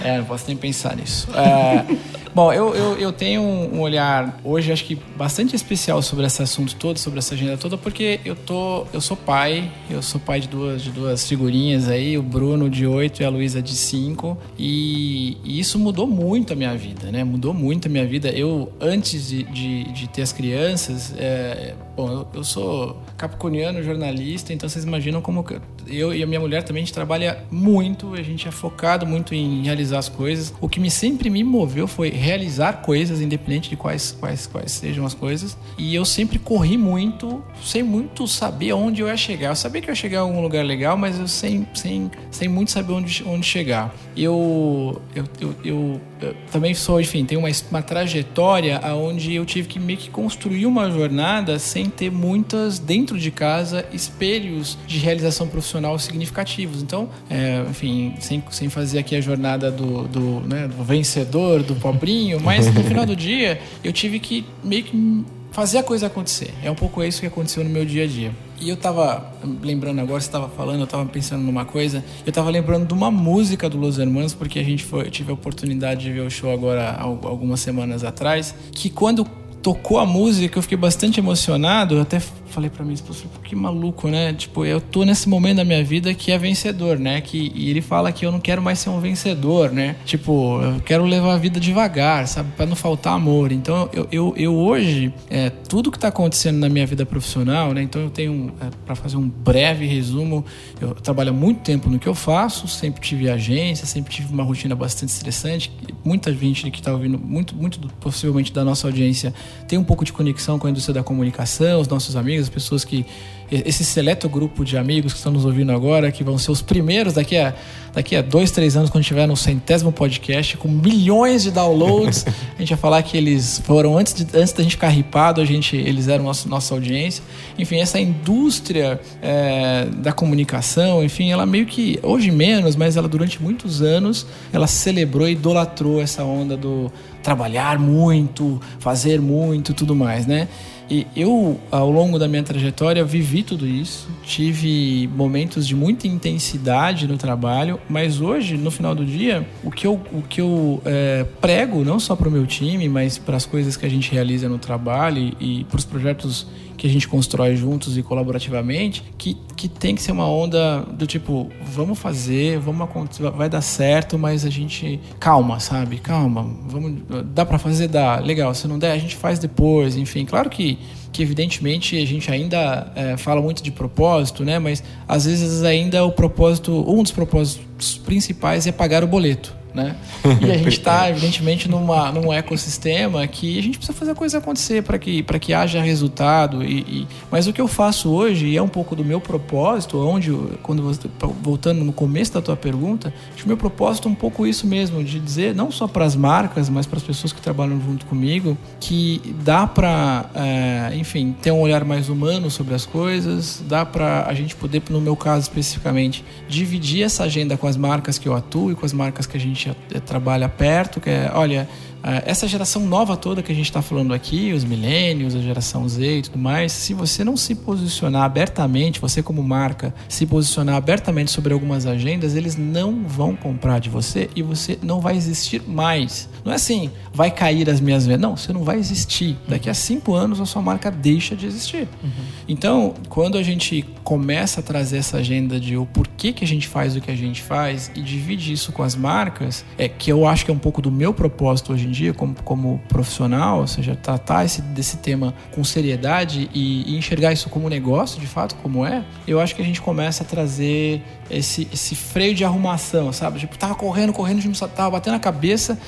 [0.06, 1.28] é, não posso nem pensar nisso.
[1.34, 1.84] É,
[2.36, 6.76] Bom, eu, eu, eu tenho um olhar hoje, acho que bastante especial sobre esse assunto
[6.76, 10.46] todo, sobre essa agenda toda, porque eu tô, eu sou pai, eu sou pai de
[10.46, 15.38] duas, de duas figurinhas aí, o Bruno de 8 e a Luísa de 5, e,
[15.44, 17.24] e, isso mudou muito a minha vida, né?
[17.24, 18.28] Mudou muito a minha vida.
[18.28, 24.52] Eu, antes de, de, de ter as crianças, é, bom, eu, eu sou capricorniano, jornalista,
[24.52, 25.42] então vocês imaginam como
[25.88, 29.34] eu e a minha mulher também a gente trabalha muito, a gente é focado muito
[29.34, 30.52] em realizar as coisas.
[30.60, 35.04] O que me sempre me moveu foi realizar coisas, independente de quais, quais, quais sejam
[35.06, 35.56] as coisas.
[35.78, 39.50] E eu sempre corri muito, sem muito saber onde eu ia chegar.
[39.50, 42.48] Eu sabia que eu ia chegar em algum lugar legal, mas eu sem, sem, sem
[42.48, 43.94] muito saber onde, onde chegar.
[44.16, 49.68] Eu, eu, eu, eu, eu também sou, enfim, tenho uma, uma trajetória onde eu tive
[49.68, 55.46] que meio que construir uma jornada sem ter muitas, dentro de casa, espelhos de realização
[55.46, 56.82] profissional significativos.
[56.82, 61.74] Então, é, enfim, sem, sem fazer aqui a jornada do, do, né, do vencedor, do
[61.76, 66.52] pobrinho mas no final do dia eu tive que meio que fazer a coisa acontecer.
[66.62, 68.30] É um pouco isso que aconteceu no meu dia a dia.
[68.60, 72.50] E eu tava lembrando agora, você tava falando, eu tava pensando numa coisa, eu tava
[72.50, 76.12] lembrando de uma música do Los Hermanos, porque a gente foi, tive a oportunidade de
[76.12, 79.24] ver o show agora algumas semanas atrás, que quando
[79.62, 84.08] tocou a música, eu fiquei bastante emocionado, eu até falei para mim, esposa, que maluco,
[84.08, 84.32] né?
[84.32, 87.20] Tipo, eu tô nesse momento da minha vida que é vencedor, né?
[87.20, 89.96] Que, e ele fala que eu não quero mais ser um vencedor, né?
[90.04, 92.50] Tipo, eu quero levar a vida devagar, sabe?
[92.56, 93.52] Para não faltar amor.
[93.52, 97.82] Então, eu, eu, eu hoje, é, tudo que tá acontecendo na minha vida profissional, né?
[97.82, 100.44] Então, eu tenho, é, para fazer um breve resumo,
[100.80, 104.42] eu trabalho há muito tempo no que eu faço, sempre tive agência, sempre tive uma
[104.42, 105.72] rotina bastante estressante.
[106.04, 109.34] Muita gente que tá ouvindo, muito, muito possivelmente da nossa audiência,
[109.68, 112.84] tem um pouco de conexão com a indústria da comunicação, os nossos amigos, as pessoas
[112.84, 113.04] que
[113.50, 117.14] esse seleto grupo de amigos que estão nos ouvindo agora, que vão ser os primeiros
[117.14, 117.54] daqui a,
[117.94, 122.26] daqui a dois, três anos, quando tiver no centésimo podcast, com milhões de downloads.
[122.56, 125.44] a gente vai falar que eles foram, antes, de, antes da gente ficar ripado, a
[125.44, 127.22] gente, eles eram nosso, nossa audiência.
[127.56, 133.40] Enfim, essa indústria é, da comunicação, enfim, ela meio que, hoje menos, mas ela durante
[133.40, 136.90] muitos anos, ela celebrou e idolatrou essa onda do
[137.22, 140.48] trabalhar muito, fazer muito tudo mais, né?
[140.88, 144.08] E eu, ao longo da minha trajetória, vivi tudo isso.
[144.22, 149.86] Tive momentos de muita intensidade no trabalho, mas hoje, no final do dia, o que
[149.86, 153.44] eu, o que eu é, prego, não só para o meu time, mas para as
[153.44, 156.46] coisas que a gente realiza no trabalho e, e para os projetos
[156.86, 161.06] que a gente constrói juntos e colaborativamente, que, que tem que ser uma onda do
[161.06, 162.88] tipo, vamos fazer, vamos
[163.34, 165.98] vai dar certo, mas a gente calma, sabe?
[165.98, 167.02] Calma, vamos
[167.34, 168.54] dá para fazer, dá, legal.
[168.54, 170.24] Se não der, a gente faz depois, enfim.
[170.24, 170.78] Claro que
[171.12, 174.58] que evidentemente a gente ainda é, fala muito de propósito, né?
[174.58, 179.94] Mas às vezes ainda o propósito, um dos propósitos principais é pagar o boleto né?
[180.40, 184.38] E a gente está, evidentemente, numa, num ecossistema que a gente precisa fazer a coisa
[184.38, 186.64] acontecer para que, que haja resultado.
[186.64, 189.98] E, e, mas o que eu faço hoje, e é um pouco do meu propósito,
[189.98, 191.08] onde, quando você,
[191.42, 193.12] voltando no começo da tua pergunta,
[193.44, 196.68] o meu propósito é um pouco isso mesmo, de dizer, não só para as marcas,
[196.68, 201.60] mas para as pessoas que trabalham junto comigo, que dá para, é, enfim, ter um
[201.60, 206.24] olhar mais humano sobre as coisas, dá para a gente poder, no meu caso especificamente,
[206.48, 209.40] dividir essa agenda com as marcas que eu atuo e com as marcas que a
[209.40, 211.68] gente gente trabalha perto, que é, olha,
[212.08, 215.88] ah, essa geração nova toda que a gente está falando aqui, os milênios, a geração
[215.88, 220.76] Z e tudo mais, se você não se posicionar abertamente, você como marca, se posicionar
[220.76, 225.60] abertamente sobre algumas agendas, eles não vão comprar de você e você não vai existir
[225.66, 226.28] mais.
[226.44, 228.20] Não é assim, vai cair as minhas vendas.
[228.20, 229.36] Não, você não vai existir.
[229.48, 231.88] Daqui a cinco anos a sua marca deixa de existir.
[232.04, 232.10] Uhum.
[232.46, 236.68] Então, quando a gente começa a trazer essa agenda de o porquê que a gente
[236.68, 240.26] faz o que a gente faz e divide isso com as marcas, é que eu
[240.26, 243.66] acho que é um pouco do meu propósito hoje em dia como, como profissional, ou
[243.66, 248.54] seja, tratar esse, desse tema com seriedade e, e, enxergar isso como negócio, de fato,
[248.56, 253.12] como é, eu acho que a gente começa a trazer esse, esse freio de arrumação,
[253.12, 253.38] sabe?
[253.38, 255.78] Tipo, tava correndo, correndo, a gente tava batendo a cabeça.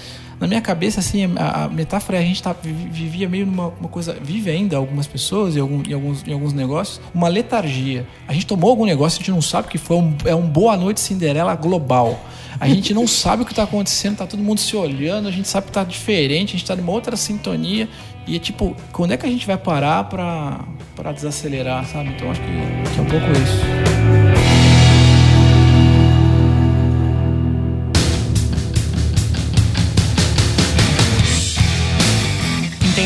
[0.41, 3.89] Na minha cabeça, assim, a, a metáfora é a gente tá, vivia meio numa uma
[3.89, 8.07] coisa, vive ainda algumas pessoas e, algum, alguns, em alguns negócios, uma letargia.
[8.27, 10.47] A gente tomou algum negócio, a gente não sabe o que foi, um, é um
[10.47, 12.21] boa noite Cinderela global.
[12.61, 15.49] A gente não sabe o que está acontecendo, tá todo mundo se olhando, a gente
[15.49, 17.89] sabe que tá diferente, a gente está numa outra sintonia.
[18.27, 22.11] E é tipo, quando é que a gente vai parar para desacelerar, sabe?
[22.11, 23.98] Então acho que, que é um pouco isso.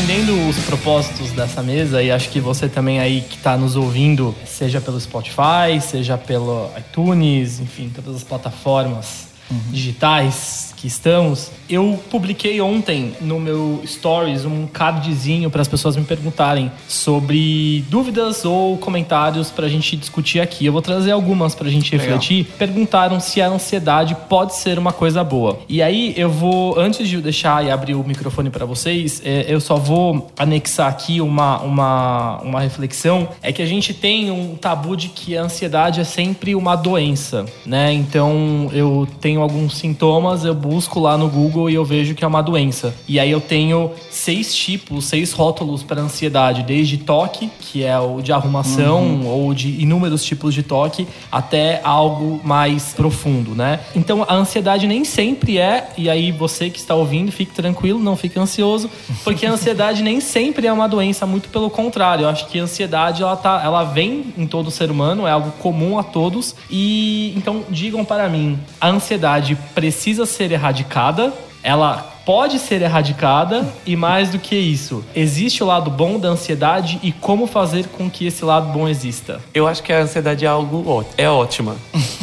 [0.03, 4.35] Entendendo os propósitos dessa mesa e acho que você também aí que está nos ouvindo,
[4.45, 9.71] seja pelo Spotify, seja pelo iTunes, enfim, todas as plataformas uhum.
[9.71, 16.03] digitais que estamos, eu publiquei ontem no meu stories um cardzinho para as pessoas me
[16.03, 20.65] perguntarem sobre dúvidas ou comentários para a gente discutir aqui.
[20.65, 22.43] Eu vou trazer algumas para a gente refletir.
[22.43, 22.57] Legal.
[22.57, 25.57] Perguntaram se a ansiedade pode ser uma coisa boa.
[25.69, 29.61] E aí eu vou, antes de deixar e abrir o microfone para vocês, é, eu
[29.61, 33.29] só vou anexar aqui uma, uma, uma reflexão.
[33.41, 37.45] É que a gente tem um tabu de que a ansiedade é sempre uma doença,
[37.65, 37.93] né?
[37.93, 42.27] Então eu tenho alguns sintomas, eu busco lá no Google e eu vejo que é
[42.27, 42.93] uma doença.
[43.07, 48.21] E aí eu tenho seis tipos, seis rótulos para ansiedade, desde toque, que é o
[48.21, 49.27] de arrumação uhum.
[49.27, 53.79] ou de inúmeros tipos de toque, até algo mais profundo, né?
[53.95, 58.15] Então a ansiedade nem sempre é, e aí você que está ouvindo, fique tranquilo, não
[58.15, 58.89] fique ansioso,
[59.23, 62.23] porque a ansiedade nem sempre é uma doença, muito pelo contrário.
[62.23, 65.51] Eu acho que a ansiedade ela tá, ela vem em todo ser humano, é algo
[65.59, 66.55] comum a todos.
[66.69, 69.22] E então digam para mim, a ansiedade
[69.73, 71.33] precisa ser erradicada,
[71.63, 76.99] ela pode ser erradicada e mais do que isso, existe o lado bom da ansiedade
[77.03, 79.41] e como fazer com que esse lado bom exista?
[79.53, 81.75] Eu acho que a ansiedade é algo ó, é ótima.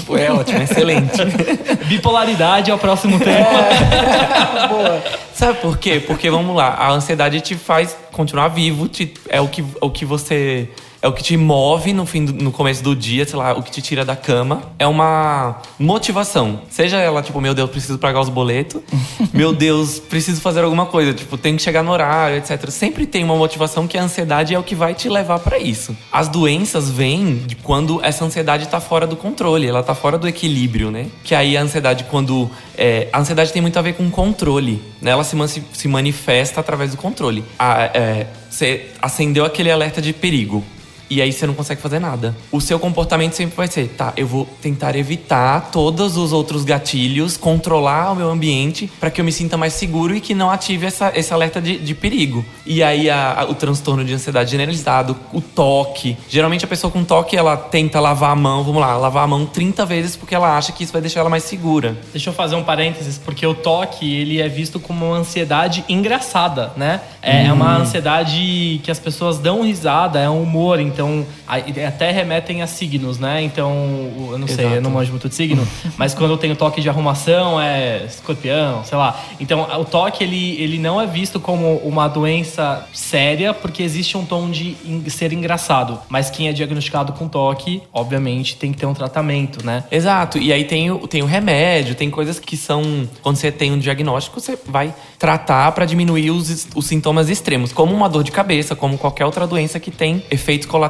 [0.09, 1.19] É ótima, excelente.
[1.87, 3.47] Bipolaridade é o próximo tema.
[3.47, 4.69] É.
[4.69, 5.03] Boa.
[5.35, 6.01] Sabe por quê?
[6.01, 10.05] Porque vamos lá, a ansiedade te faz continuar vivo, te, é o que, o que
[10.05, 10.69] você
[11.03, 13.63] é o que te move no fim do, no começo do dia, sei lá, o
[13.63, 14.63] que te tira da cama.
[14.79, 16.61] É uma motivação.
[16.69, 18.83] Seja ela, tipo, meu Deus, preciso pagar os boletos.
[19.33, 21.15] meu Deus, preciso fazer alguma coisa.
[21.15, 22.69] Tipo, tem que chegar no horário, etc.
[22.69, 25.97] Sempre tem uma motivação que a ansiedade é o que vai te levar para isso.
[26.13, 30.29] As doenças vêm de quando essa ansiedade tá fora do controle, ela tá fora do
[30.29, 31.07] equilíbrio, né?
[31.25, 32.51] Que aí a ansiedade, quando.
[32.77, 35.11] É, a ansiedade tem muito a ver com controle, né?
[35.13, 37.43] Ela se, se manifesta através do controle.
[37.59, 40.63] A, é, você acendeu aquele alerta de perigo
[41.11, 42.37] E aí você não consegue fazer nada.
[42.53, 47.37] O seu comportamento sempre vai ser, tá, eu vou tentar evitar todos os outros gatilhos,
[47.37, 50.87] controlar o meu ambiente para que eu me sinta mais seguro e que não ative
[50.87, 52.45] essa, esse alerta de, de perigo.
[52.65, 56.17] E aí a, a, o transtorno de ansiedade generalizado, o toque.
[56.29, 59.45] Geralmente a pessoa com toque, ela tenta lavar a mão, vamos lá, lavar a mão
[59.45, 61.97] 30 vezes porque ela acha que isso vai deixar ela mais segura.
[62.13, 66.73] Deixa eu fazer um parênteses, porque o toque, ele é visto como uma ansiedade engraçada,
[66.77, 67.01] né?
[67.21, 67.47] É, hum.
[67.49, 71.00] é uma ansiedade que as pessoas dão risada, é um humor, então
[71.87, 73.43] até remetem a signos, né?
[73.43, 73.73] Então,
[74.31, 76.89] eu não sei, eu não manjo muito de signo, mas quando eu tenho toque de
[76.89, 79.21] arrumação é escorpião, sei lá.
[79.39, 84.25] Então, o toque, ele, ele não é visto como uma doença séria, porque existe um
[84.25, 84.77] tom de
[85.09, 85.99] ser engraçado.
[86.09, 89.85] Mas quem é diagnosticado com toque, obviamente, tem que ter um tratamento, né?
[89.91, 90.39] Exato.
[90.39, 93.09] E aí tem o, tem o remédio, tem coisas que são.
[93.23, 97.95] Quando você tem um diagnóstico, você vai tratar para diminuir os, os sintomas extremos, como
[97.95, 100.90] uma dor de cabeça, como qualquer outra doença que tem efeitos colaterais.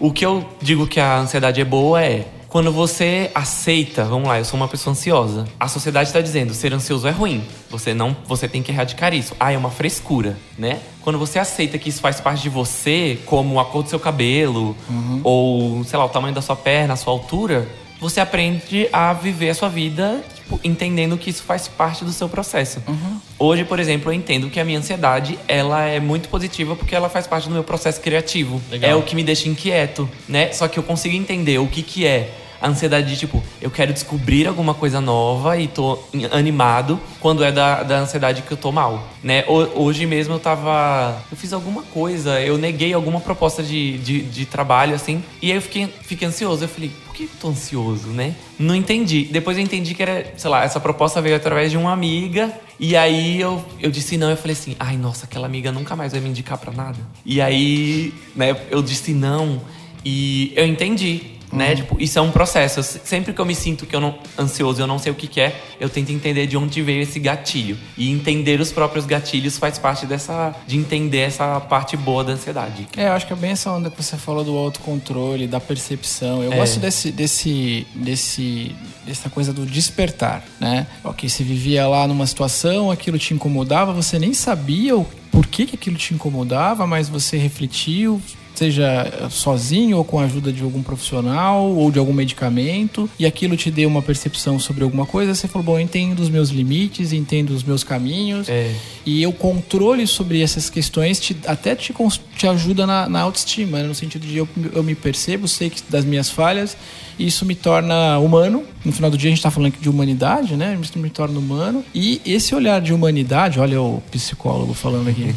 [0.00, 4.38] O que eu digo que a ansiedade é boa é quando você aceita, vamos lá,
[4.38, 5.44] eu sou uma pessoa ansiosa.
[5.58, 7.44] A sociedade está dizendo, ser ansioso é ruim.
[7.68, 9.34] Você não, você tem que erradicar isso.
[9.40, 10.78] Ah, é uma frescura, né?
[11.02, 14.76] Quando você aceita que isso faz parte de você, como a cor do seu cabelo,
[14.88, 15.20] uhum.
[15.24, 17.66] ou, sei lá, o tamanho da sua perna, a sua altura,
[18.00, 20.22] você aprende a viver a sua vida
[20.62, 22.82] entendendo que isso faz parte do seu processo.
[22.86, 23.20] Uhum.
[23.38, 27.08] Hoje, por exemplo, eu entendo que a minha ansiedade ela é muito positiva porque ela
[27.08, 28.60] faz parte do meu processo criativo.
[28.70, 28.90] Legal.
[28.90, 30.52] É o que me deixa inquieto, né?
[30.52, 32.30] Só que eu consigo entender o que que é
[32.64, 35.98] a ansiedade de tipo, eu quero descobrir alguma coisa nova e tô
[36.32, 39.44] animado, quando é da, da ansiedade que eu tô mal, né?
[39.46, 41.22] Hoje mesmo eu tava.
[41.30, 45.58] Eu fiz alguma coisa, eu neguei alguma proposta de, de, de trabalho, assim, e aí
[45.58, 46.64] eu fiquei, fiquei ansioso.
[46.64, 48.34] Eu falei, que eu tô ansioso, né?
[48.58, 49.24] Não entendi.
[49.24, 52.52] Depois eu entendi que era, sei lá, essa proposta veio através de uma amiga.
[52.78, 56.12] E aí eu, eu disse não, eu falei assim, ai nossa, aquela amiga nunca mais
[56.12, 56.98] vai me indicar para nada.
[57.24, 59.62] E aí, né, eu disse não.
[60.04, 61.70] E eu entendi né?
[61.70, 61.76] Uhum.
[61.76, 62.82] Tipo, isso é um processo.
[62.82, 65.40] Sempre que eu me sinto que eu não ansioso, eu não sei o que, que
[65.40, 67.76] é, eu tento entender de onde veio esse gatilho.
[67.96, 72.88] E entender os próprios gatilhos faz parte dessa de entender essa parte boa da ansiedade.
[72.96, 76.42] É, eu acho que é bem essa onda que você falou do autocontrole, da percepção.
[76.42, 76.56] Eu é.
[76.56, 78.74] gosto desse desse desse
[79.06, 80.86] dessa coisa do despertar, né?
[81.02, 85.66] OK, você vivia lá numa situação, aquilo te incomodava, você nem sabia o por que,
[85.66, 88.22] que aquilo te incomodava, mas você refletiu,
[88.54, 93.56] seja sozinho ou com a ajuda de algum profissional ou de algum medicamento, e aquilo
[93.56, 97.12] te deu uma percepção sobre alguma coisa, você falou: bom, eu entendo os meus limites,
[97.12, 98.74] entendo os meus caminhos, é.
[99.04, 101.94] e o controle sobre essas questões te, até te,
[102.36, 103.84] te ajuda na, na autoestima, né?
[103.84, 106.76] no sentido de eu, eu me percebo, sei que, das minhas falhas,
[107.18, 108.64] isso me torna humano.
[108.84, 110.78] No final do dia a gente está falando de humanidade, né?
[110.80, 111.84] Isso me torna humano.
[111.94, 115.34] E esse olhar de humanidade, olha o psicólogo falando aqui.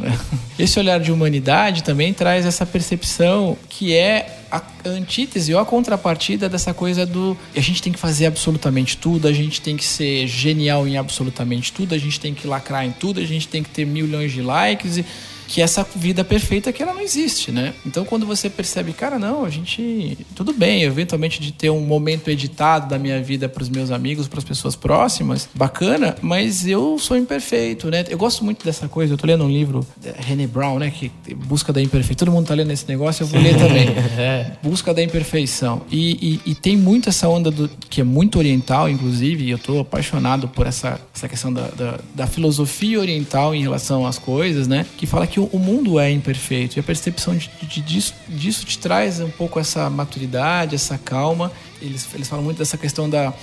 [0.58, 6.48] esse olhar de humanidade também traz essa percepção que é a antítese ou a contrapartida
[6.48, 10.26] dessa coisa do a gente tem que fazer absolutamente tudo, a gente tem que ser
[10.26, 13.68] genial em absolutamente tudo, a gente tem que lacrar em tudo, a gente tem que
[13.68, 15.04] ter milhões de likes e
[15.48, 17.74] que essa vida perfeita que ela não existe, né?
[17.84, 22.30] Então quando você percebe, cara, não, a gente tudo bem, eventualmente de ter um momento
[22.30, 26.98] editado da minha vida para os meus amigos, para as pessoas próximas, bacana, mas eu
[26.98, 28.04] sou imperfeito, né?
[28.08, 29.14] Eu gosto muito dessa coisa.
[29.14, 29.86] Eu tô lendo um livro
[30.18, 32.16] René Brown, né, que busca da imperfeição.
[32.16, 33.88] Todo mundo tá lendo esse negócio, eu vou ler também.
[34.18, 34.52] é.
[34.62, 35.82] Busca da imperfeição.
[35.90, 39.58] E, e, e, tem muito essa onda do que é muito oriental, inclusive, e eu
[39.58, 44.68] tô apaixonado por essa essa questão da, da, da filosofia oriental em relação às coisas,
[44.68, 44.84] né?
[44.96, 48.64] Que fala que que o mundo é imperfeito e a percepção de, de, disso, disso
[48.64, 51.52] te traz um pouco essa maturidade, essa calma.
[51.82, 53.34] Eles, eles falam muito dessa questão da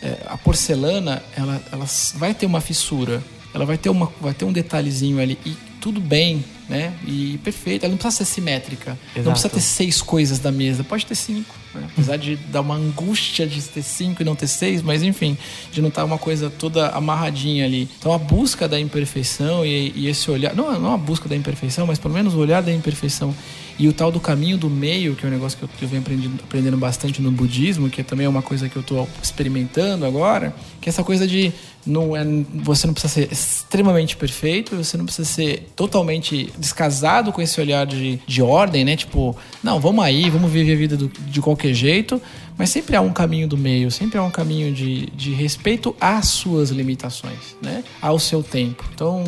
[0.00, 3.20] é, a porcelana, ela, ela vai ter uma fissura,
[3.52, 6.94] ela vai ter, uma, vai ter um detalhezinho ali e tudo bem, né?
[7.04, 7.82] E perfeito.
[7.84, 8.92] Ela não precisa ser simétrica.
[8.92, 9.24] Exato.
[9.24, 10.84] Não precisa ter seis coisas da mesa.
[10.84, 11.52] Pode ter cinco.
[11.74, 11.88] Né?
[11.92, 15.36] Apesar de dar uma angústia de ter cinco e não ter seis, mas enfim,
[15.72, 17.88] de não estar uma coisa toda amarradinha ali.
[17.98, 21.84] Então a busca da imperfeição e, e esse olhar, não, não a busca da imperfeição,
[21.84, 23.34] mas pelo menos o olhar da imperfeição
[23.78, 26.02] e o tal do caminho do meio, que é um negócio que eu, eu venho
[26.02, 30.54] aprendendo, aprendendo bastante no budismo, que é também uma coisa que eu estou experimentando agora,
[30.80, 31.52] que é essa coisa de
[31.86, 37.42] não é, você não precisa ser extremamente perfeito, você não precisa ser totalmente descasado com
[37.42, 38.96] esse olhar de, de ordem, né?
[38.96, 42.20] Tipo, não, vamos aí, vamos viver a vida do, de qualquer jeito,
[42.56, 46.28] mas sempre há um caminho do meio, sempre há um caminho de, de respeito às
[46.28, 47.82] suas limitações, né?
[48.00, 48.84] Ao seu tempo.
[48.94, 49.24] Então,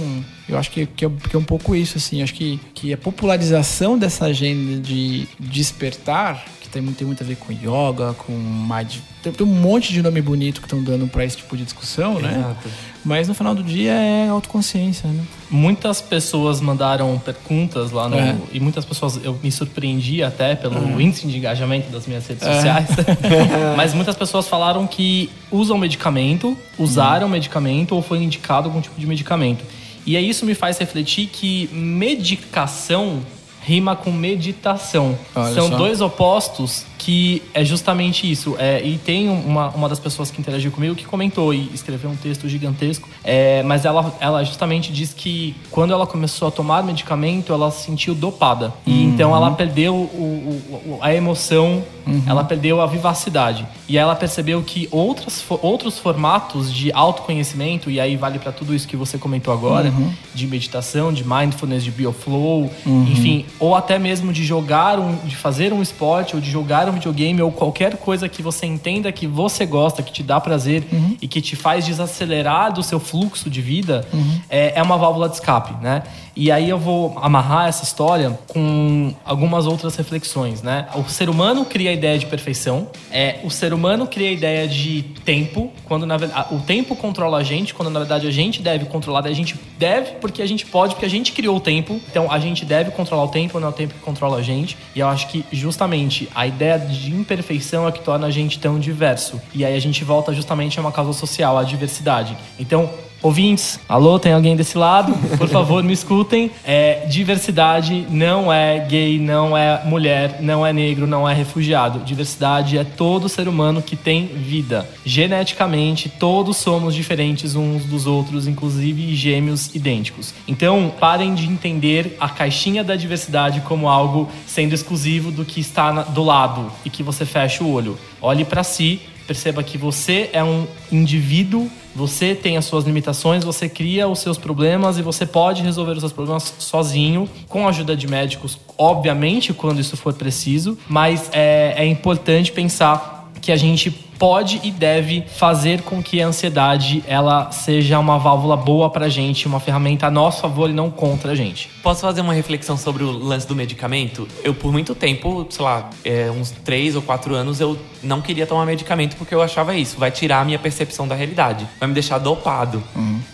[0.48, 2.22] eu acho que, que, é, que é um pouco isso, assim.
[2.22, 7.36] Acho que, que a popularização dessa agenda de despertar, que tem, tem muito a ver
[7.36, 8.98] com yoga, com mind...
[9.22, 12.20] Tem, tem um monte de nome bonito que estão dando para esse tipo de discussão,
[12.20, 12.38] né?
[12.38, 12.68] Exato.
[13.04, 15.24] Mas no final do dia é autoconsciência, né?
[15.50, 18.16] Muitas pessoas mandaram perguntas lá no.
[18.18, 18.36] É.
[18.52, 21.00] E muitas pessoas, eu me surpreendi até pelo Uhum.
[21.00, 22.28] índice de engajamento das minhas É.
[22.32, 22.88] redes sociais.
[23.76, 29.06] Mas muitas pessoas falaram que usam medicamento, usaram medicamento ou foi indicado algum tipo de
[29.06, 29.64] medicamento.
[30.06, 33.20] E aí isso me faz refletir que medicação
[33.62, 35.18] rima com meditação.
[35.34, 35.76] Olha São só.
[35.76, 38.56] dois opostos que é justamente isso.
[38.58, 42.16] É, e tem uma, uma das pessoas que interagiu comigo que comentou e escreveu um
[42.16, 47.52] texto gigantesco, é, mas ela, ela justamente diz que quando ela começou a tomar medicamento,
[47.52, 48.72] ela se sentiu dopada.
[48.86, 51.82] E então ela perdeu o, o- a emoção,
[52.26, 53.66] ela perdeu a vivacidade.
[53.88, 58.74] E aí ela percebeu que outras, outros formatos de autoconhecimento, e aí vale para tudo
[58.74, 59.92] isso que você comentou agora,
[60.34, 62.70] de meditação, de mindfulness, de bioflow,
[63.10, 66.93] enfim, ou até mesmo de jogar um, de fazer um esporte ou de jogar um
[66.94, 70.84] videogame ou qualquer coisa que você entenda que você gosta, que te dá prazer
[71.20, 74.06] e que te faz desacelerar do seu fluxo de vida,
[74.48, 76.02] é, é uma válvula de escape, né?
[76.36, 80.88] E aí eu vou amarrar essa história com algumas outras reflexões, né?
[80.94, 84.66] O ser humano cria a ideia de perfeição, é, o ser humano cria a ideia
[84.68, 88.60] de tempo, quando na verdade o tempo controla a gente, quando na verdade a gente
[88.60, 92.00] deve controlar, a gente deve porque a gente pode, porque a gente criou o tempo,
[92.08, 94.76] então a gente deve controlar o tempo, não é o tempo que controla a gente.
[94.94, 98.78] E eu acho que justamente a ideia de imperfeição é que torna a gente tão
[98.78, 99.40] diverso.
[99.54, 102.36] E aí a gente volta justamente a uma causa social, a diversidade.
[102.58, 102.90] Então,
[103.24, 105.14] Ouvintes, alô, tem alguém desse lado?
[105.38, 106.50] Por favor, me escutem.
[106.62, 112.00] É, diversidade não é gay, não é mulher, não é negro, não é refugiado.
[112.00, 114.86] Diversidade é todo ser humano que tem vida.
[115.06, 120.34] Geneticamente, todos somos diferentes uns dos outros, inclusive gêmeos idênticos.
[120.46, 125.90] Então, parem de entender a caixinha da diversidade como algo sendo exclusivo do que está
[126.02, 127.98] do lado e que você fecha o olho.
[128.20, 133.68] Olhe para si, perceba que você é um indivíduo você tem as suas limitações, você
[133.68, 137.96] cria os seus problemas e você pode resolver os seus problemas sozinho, com a ajuda
[137.96, 143.90] de médicos, obviamente, quando isso for preciso, mas é, é importante pensar que a gente
[144.24, 149.46] pode e deve fazer com que a ansiedade ela seja uma válvula boa pra gente,
[149.46, 151.68] uma ferramenta a nosso favor e não contra a gente.
[151.82, 154.26] Posso fazer uma reflexão sobre o lance do medicamento?
[154.42, 158.46] Eu, por muito tempo, sei lá, é, uns três ou quatro anos, eu não queria
[158.46, 159.98] tomar medicamento porque eu achava isso.
[159.98, 161.68] Vai tirar a minha percepção da realidade.
[161.78, 162.82] Vai me deixar dopado.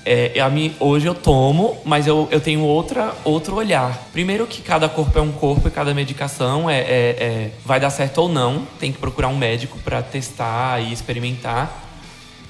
[0.05, 4.09] É, a mim, hoje eu tomo, mas eu, eu tenho outra, outro olhar.
[4.13, 6.85] Primeiro que cada corpo é um corpo e cada medicação é, é-
[7.21, 8.67] é- vai dar certo ou não.
[8.81, 11.87] Tem que procurar um médico para testar e experimentar.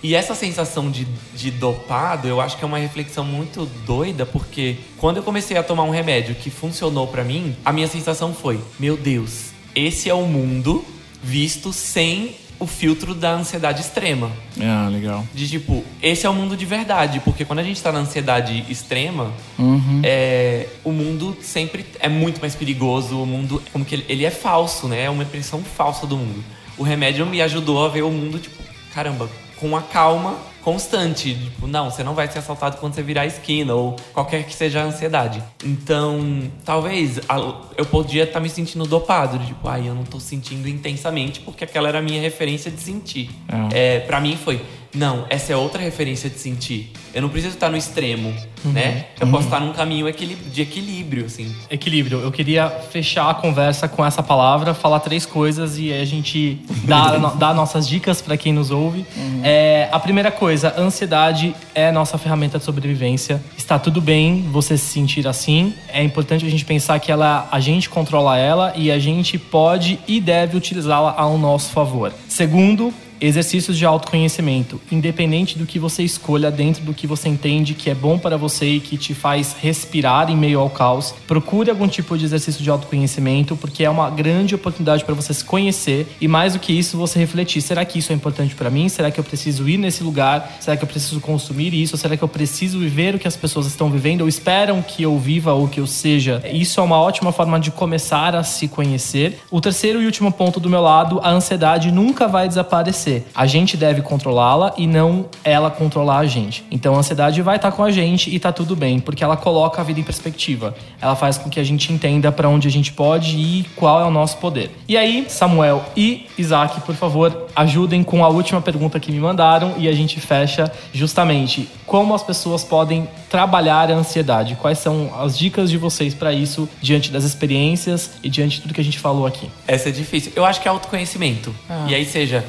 [0.02, 4.76] E essa sensação de, de dopado, eu acho que é uma reflexão muito doida, porque
[4.96, 8.58] quando eu comecei a tomar um remédio que funcionou pra mim, a minha sensação foi:
[8.78, 10.82] meu Deus, esse é o mundo
[11.22, 14.30] visto sem o filtro da ansiedade extrema.
[14.60, 15.26] Ah, legal.
[15.34, 18.64] De tipo, esse é o mundo de verdade, porque quando a gente tá na ansiedade
[18.70, 20.00] extrema, Uhum.
[20.02, 24.30] é, o mundo sempre é muito mais perigoso, o mundo, como que ele, ele é
[24.30, 25.04] falso, né?
[25.04, 26.42] É uma impressão falsa do mundo.
[26.80, 28.56] O remédio me ajudou a ver o mundo, tipo,
[28.94, 29.28] caramba,
[29.60, 31.34] com uma calma constante.
[31.34, 34.54] Tipo, não, você não vai ser assaltado quando você virar a esquina, ou qualquer que
[34.54, 35.42] seja a ansiedade.
[35.64, 40.68] Então, talvez a- eu podia estar me sentindo dopado, tipo, ai, eu não tô sentindo
[40.68, 43.30] intensamente, porque aquela era a minha referência de sentir.
[43.72, 44.60] É, para mim foi,
[44.94, 46.92] não, essa é outra referência de sentir.
[47.14, 48.32] Eu não preciso estar no extremo,
[48.64, 49.06] né?
[49.20, 50.06] Eu posso estar num caminho
[50.52, 51.52] de equilíbrio, assim.
[51.70, 52.20] Equilíbrio.
[52.20, 56.60] Eu queria fechar a conversa com essa palavra, falar três coisas e aí a gente
[56.84, 59.04] dá, dá nossas dicas para quem nos ouve.
[59.42, 59.49] É,
[59.90, 63.40] a primeira coisa, ansiedade é nossa ferramenta de sobrevivência.
[63.56, 65.74] Está tudo bem você se sentir assim.
[65.88, 69.98] É importante a gente pensar que ela, a gente controla ela e a gente pode
[70.06, 72.12] e deve utilizá-la ao nosso favor.
[72.28, 77.90] Segundo, Exercícios de autoconhecimento, independente do que você escolha, dentro do que você entende que
[77.90, 81.86] é bom para você e que te faz respirar em meio ao caos, procure algum
[81.86, 86.26] tipo de exercício de autoconhecimento, porque é uma grande oportunidade para você se conhecer e
[86.26, 88.88] mais do que isso, você refletir: será que isso é importante para mim?
[88.88, 90.56] Será que eu preciso ir nesse lugar?
[90.58, 91.98] Será que eu preciso consumir isso?
[91.98, 95.18] Será que eu preciso viver o que as pessoas estão vivendo ou esperam que eu
[95.18, 96.42] viva ou que eu seja?
[96.50, 99.42] Isso é uma ótima forma de começar a se conhecer.
[99.50, 103.09] O terceiro e último ponto do meu lado, a ansiedade nunca vai desaparecer.
[103.34, 106.64] A gente deve controlá-la e não ela controlar a gente.
[106.70, 109.80] Então a ansiedade vai estar com a gente e tá tudo bem, porque ela coloca
[109.80, 110.74] a vida em perspectiva.
[111.00, 114.00] Ela faz com que a gente entenda para onde a gente pode ir e qual
[114.00, 114.70] é o nosso poder.
[114.88, 119.74] E aí, Samuel e Isaac, por favor, ajudem com a última pergunta que me mandaram
[119.76, 124.56] e a gente fecha justamente como as pessoas podem trabalhar a ansiedade.
[124.60, 128.74] Quais são as dicas de vocês para isso diante das experiências e diante de tudo
[128.74, 129.50] que a gente falou aqui?
[129.66, 130.32] Essa é difícil.
[130.36, 131.54] Eu acho que é autoconhecimento.
[131.88, 132.44] E aí, seja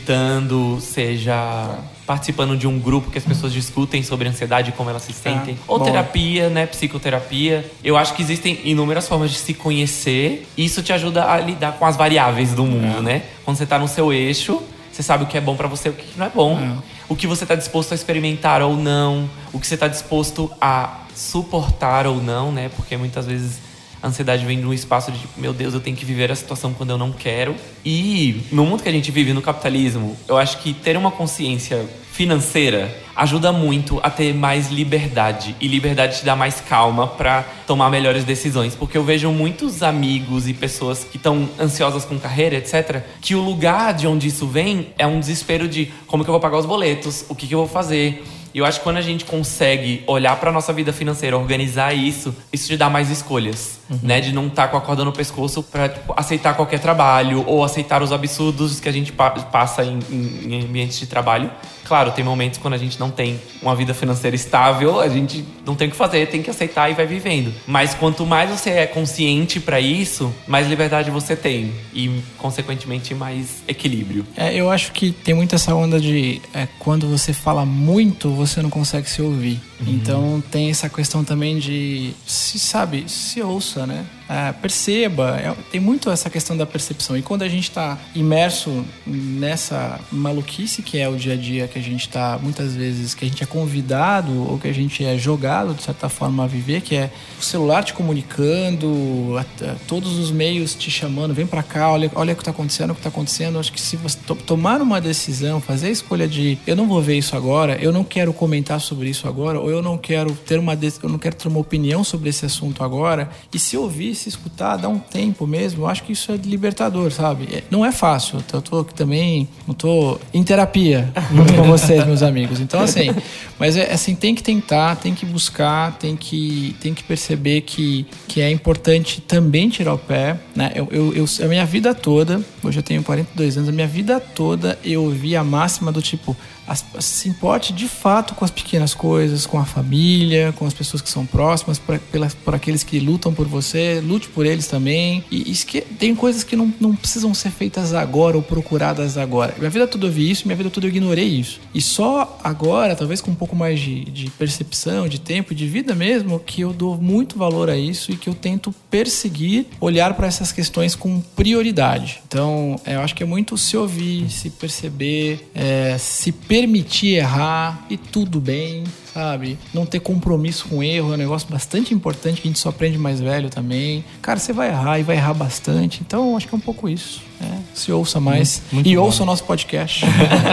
[0.00, 5.02] meditando, seja participando de um grupo que as pessoas discutem sobre ansiedade e como elas
[5.02, 5.56] se sentem.
[5.68, 5.84] Ou bom.
[5.84, 6.66] terapia, né?
[6.66, 7.70] Psicoterapia.
[7.84, 10.48] Eu acho que existem inúmeras formas de se conhecer.
[10.56, 13.22] E isso te ajuda a lidar com as variáveis do mundo, né?
[13.44, 15.92] Quando você tá no seu eixo, você sabe o que é bom pra você e
[15.92, 16.78] o que não é bom.
[17.08, 19.30] O que você tá disposto a experimentar ou não.
[19.52, 22.70] O que você tá disposto a suportar ou não, né?
[22.74, 23.58] Porque muitas vezes
[24.02, 26.34] a ansiedade vem de um espaço de, tipo, meu Deus, eu tenho que viver a
[26.34, 27.54] situação quando eu não quero.
[27.84, 31.86] E no mundo que a gente vive, no capitalismo, eu acho que ter uma consciência
[32.12, 35.54] financeira ajuda muito a ter mais liberdade.
[35.60, 38.74] E liberdade te dá mais calma pra tomar melhores decisões.
[38.74, 43.40] Porque eu vejo muitos amigos e pessoas que estão ansiosas com carreira, etc., que o
[43.40, 46.66] lugar de onde isso vem é um desespero de como que eu vou pagar os
[46.66, 48.24] boletos, o que, que eu vou fazer.
[48.52, 52.34] E eu acho que quando a gente consegue olhar para nossa vida financeira, organizar isso,
[52.52, 54.20] isso te dá mais escolhas, né?
[54.20, 58.12] De não estar com a corda no pescoço para aceitar qualquer trabalho ou aceitar os
[58.12, 61.50] absurdos que a gente pa- passa em, em- em ambientes de trabalho.
[61.90, 65.74] Claro, tem momentos quando a gente não tem uma vida financeira estável, a gente não
[65.74, 67.52] tem o que fazer, tem que aceitar e vai vivendo.
[67.66, 73.64] Mas quanto mais você é consciente para isso, mais liberdade você tem e, consequentemente, mais
[73.66, 74.24] equilíbrio.
[74.36, 78.62] É, eu acho que tem muito essa onda de é, quando você fala muito, você
[78.62, 79.60] não consegue se ouvir.
[79.84, 84.06] Então tem essa questão também de se sabe, se ouça, né?
[84.32, 85.36] É, perceba.
[85.40, 87.16] É, tem muito essa questão da percepção.
[87.16, 91.78] E quando a gente está imerso nessa maluquice que é o dia a dia que
[91.78, 95.18] a gente está muitas vezes que a gente é convidado ou que a gente é
[95.18, 97.10] jogado de certa forma a viver, que é
[97.40, 102.10] o celular te comunicando, a- a- todos os meios te chamando, vem pra cá, olha,
[102.14, 103.58] olha o que tá acontecendo, o que tá acontecendo.
[103.58, 107.02] Acho que se você to- tomar uma decisão, fazer a escolha de eu não vou
[107.02, 110.58] ver isso agora, eu não quero comentar sobre isso agora, ou eu não quero ter
[110.58, 114.28] uma eu não quero ter uma opinião sobre esse assunto agora, e se ouvir, se
[114.28, 117.48] escutar, dar um tempo mesmo, eu acho que isso é libertador, sabe?
[117.52, 118.38] É- Não é fácil.
[118.52, 121.12] Eu tô também, não tô em terapia
[121.56, 122.60] com vocês, meus amigos.
[122.60, 123.10] Então assim,
[123.58, 128.06] mas é assim, tem que tentar, tem que buscar, tem que tem que perceber que,
[128.28, 130.72] que é importante também tirar o pé, né?
[130.74, 134.20] Eu, eu, eu- a minha vida toda, hoje eu tenho 42 anos, a minha vida
[134.20, 136.36] toda eu ouvi a máxima do tipo
[136.74, 141.10] se importe de fato com as pequenas coisas, com a família, com as pessoas que
[141.10, 145.24] são próximas, pelas, por aqueles que lutam por você, lute por eles também.
[145.30, 145.54] E
[145.98, 149.54] tem coisas que não, não precisam ser feitas agora ou procuradas agora.
[149.58, 151.60] Minha vida toda eu vi isso, minha vida toda eu ignorei isso.
[151.74, 155.94] E só agora, talvez com um pouco mais de, de percepção, de tempo, de vida
[155.94, 160.26] mesmo, que eu dou muito valor a isso e que eu tento perseguir, olhar para
[160.26, 162.20] essas questões com prioridade.
[162.26, 167.86] Então, é, eu acho que é muito se ouvir, se perceber, é, se permitir errar
[167.88, 168.84] e tudo bem,
[169.14, 169.58] sabe?
[169.72, 172.98] Não ter compromisso com erro é um negócio bastante importante que a gente só aprende
[172.98, 174.04] mais velho também.
[174.20, 176.02] Cara, você vai errar e vai errar bastante.
[176.06, 177.22] Então, acho que é um pouco isso.
[177.40, 177.60] né?
[177.72, 179.02] Se ouça mais Muito e bom.
[179.02, 180.04] ouça o nosso podcast.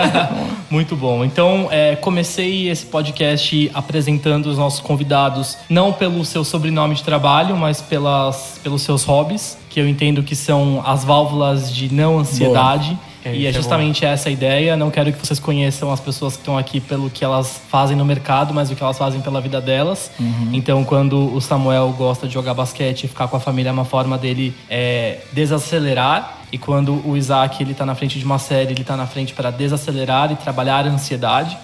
[0.72, 1.26] Muito bom.
[1.26, 7.58] Então, é, comecei esse podcast apresentando os nossos convidados, não pelo seu sobrenome de trabalho,
[7.58, 12.98] mas pelas, pelos seus hobbies, que eu entendo que são as válvulas de não ansiedade.
[13.28, 14.76] É, e é é justamente essa a ideia.
[14.78, 18.06] Não quero que vocês conheçam as pessoas que estão aqui pelo que elas fazem no
[18.06, 20.12] mercado, mas o que elas fazem pela vida delas.
[20.54, 23.86] Então, quando o Samuel gosta de jogar basquete e ficar com a família, é uma
[23.86, 26.37] forma dele é, desacelerar.
[26.52, 29.34] E quando o Isaac ele tá na frente de uma série, ele tá na frente
[29.34, 31.58] para desacelerar e trabalhar a ansiedade.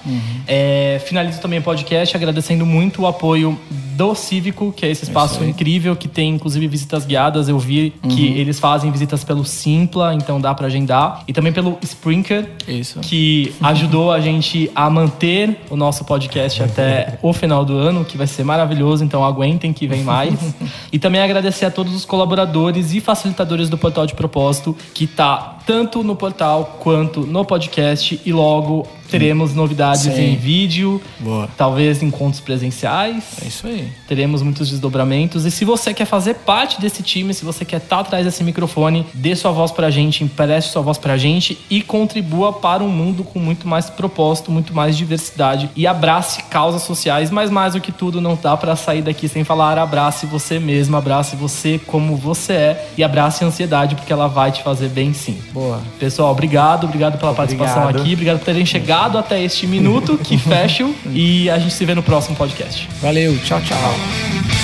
[0.47, 3.57] É, finalizo também o podcast agradecendo muito o apoio
[3.93, 7.47] do Cívico, que é esse espaço incrível que tem inclusive visitas guiadas.
[7.47, 11.23] Eu vi que eles fazem visitas pelo Simpla, então dá para agendar.
[11.27, 12.99] E também pelo Sprinker, Isso.
[12.99, 18.17] que ajudou a gente a manter o nosso podcast até o final do ano, que
[18.17, 20.34] vai ser maravilhoso, então aguentem que vem mais.
[20.91, 25.59] e também agradecer a todos os colaboradores e facilitadores do Portal de Propósito, que tá
[25.65, 28.88] tanto no portal quanto no podcast e logo
[29.20, 30.34] teremos novidades Sim.
[30.34, 31.47] em vídeo, Boa.
[31.55, 33.24] talvez encontros presenciais.
[33.43, 33.88] É isso aí.
[34.07, 35.45] Teremos muitos desdobramentos.
[35.45, 39.05] E se você quer fazer parte desse time, se você quer estar atrás desse microfone,
[39.14, 43.24] dê sua voz pra gente, empreste sua voz pra gente e contribua para um mundo
[43.24, 45.70] com muito mais propósito, muito mais diversidade.
[45.76, 49.43] E abrace causas sociais, mas mais do que tudo, não dá pra sair daqui sem
[49.43, 54.28] falar abrace você mesmo, abrace você como você é e abrace a ansiedade, porque ela
[54.28, 55.38] vai te fazer bem sim.
[55.53, 55.80] Boa.
[55.99, 58.01] Pessoal, obrigado, obrigado pela participação Obrigado.
[58.01, 61.93] aqui, obrigado por terem chegado até este minuto que fecho e a gente se vê
[61.93, 62.88] no próximo podcast.
[63.01, 63.38] Valeu.
[63.43, 64.62] Tchau, tchau.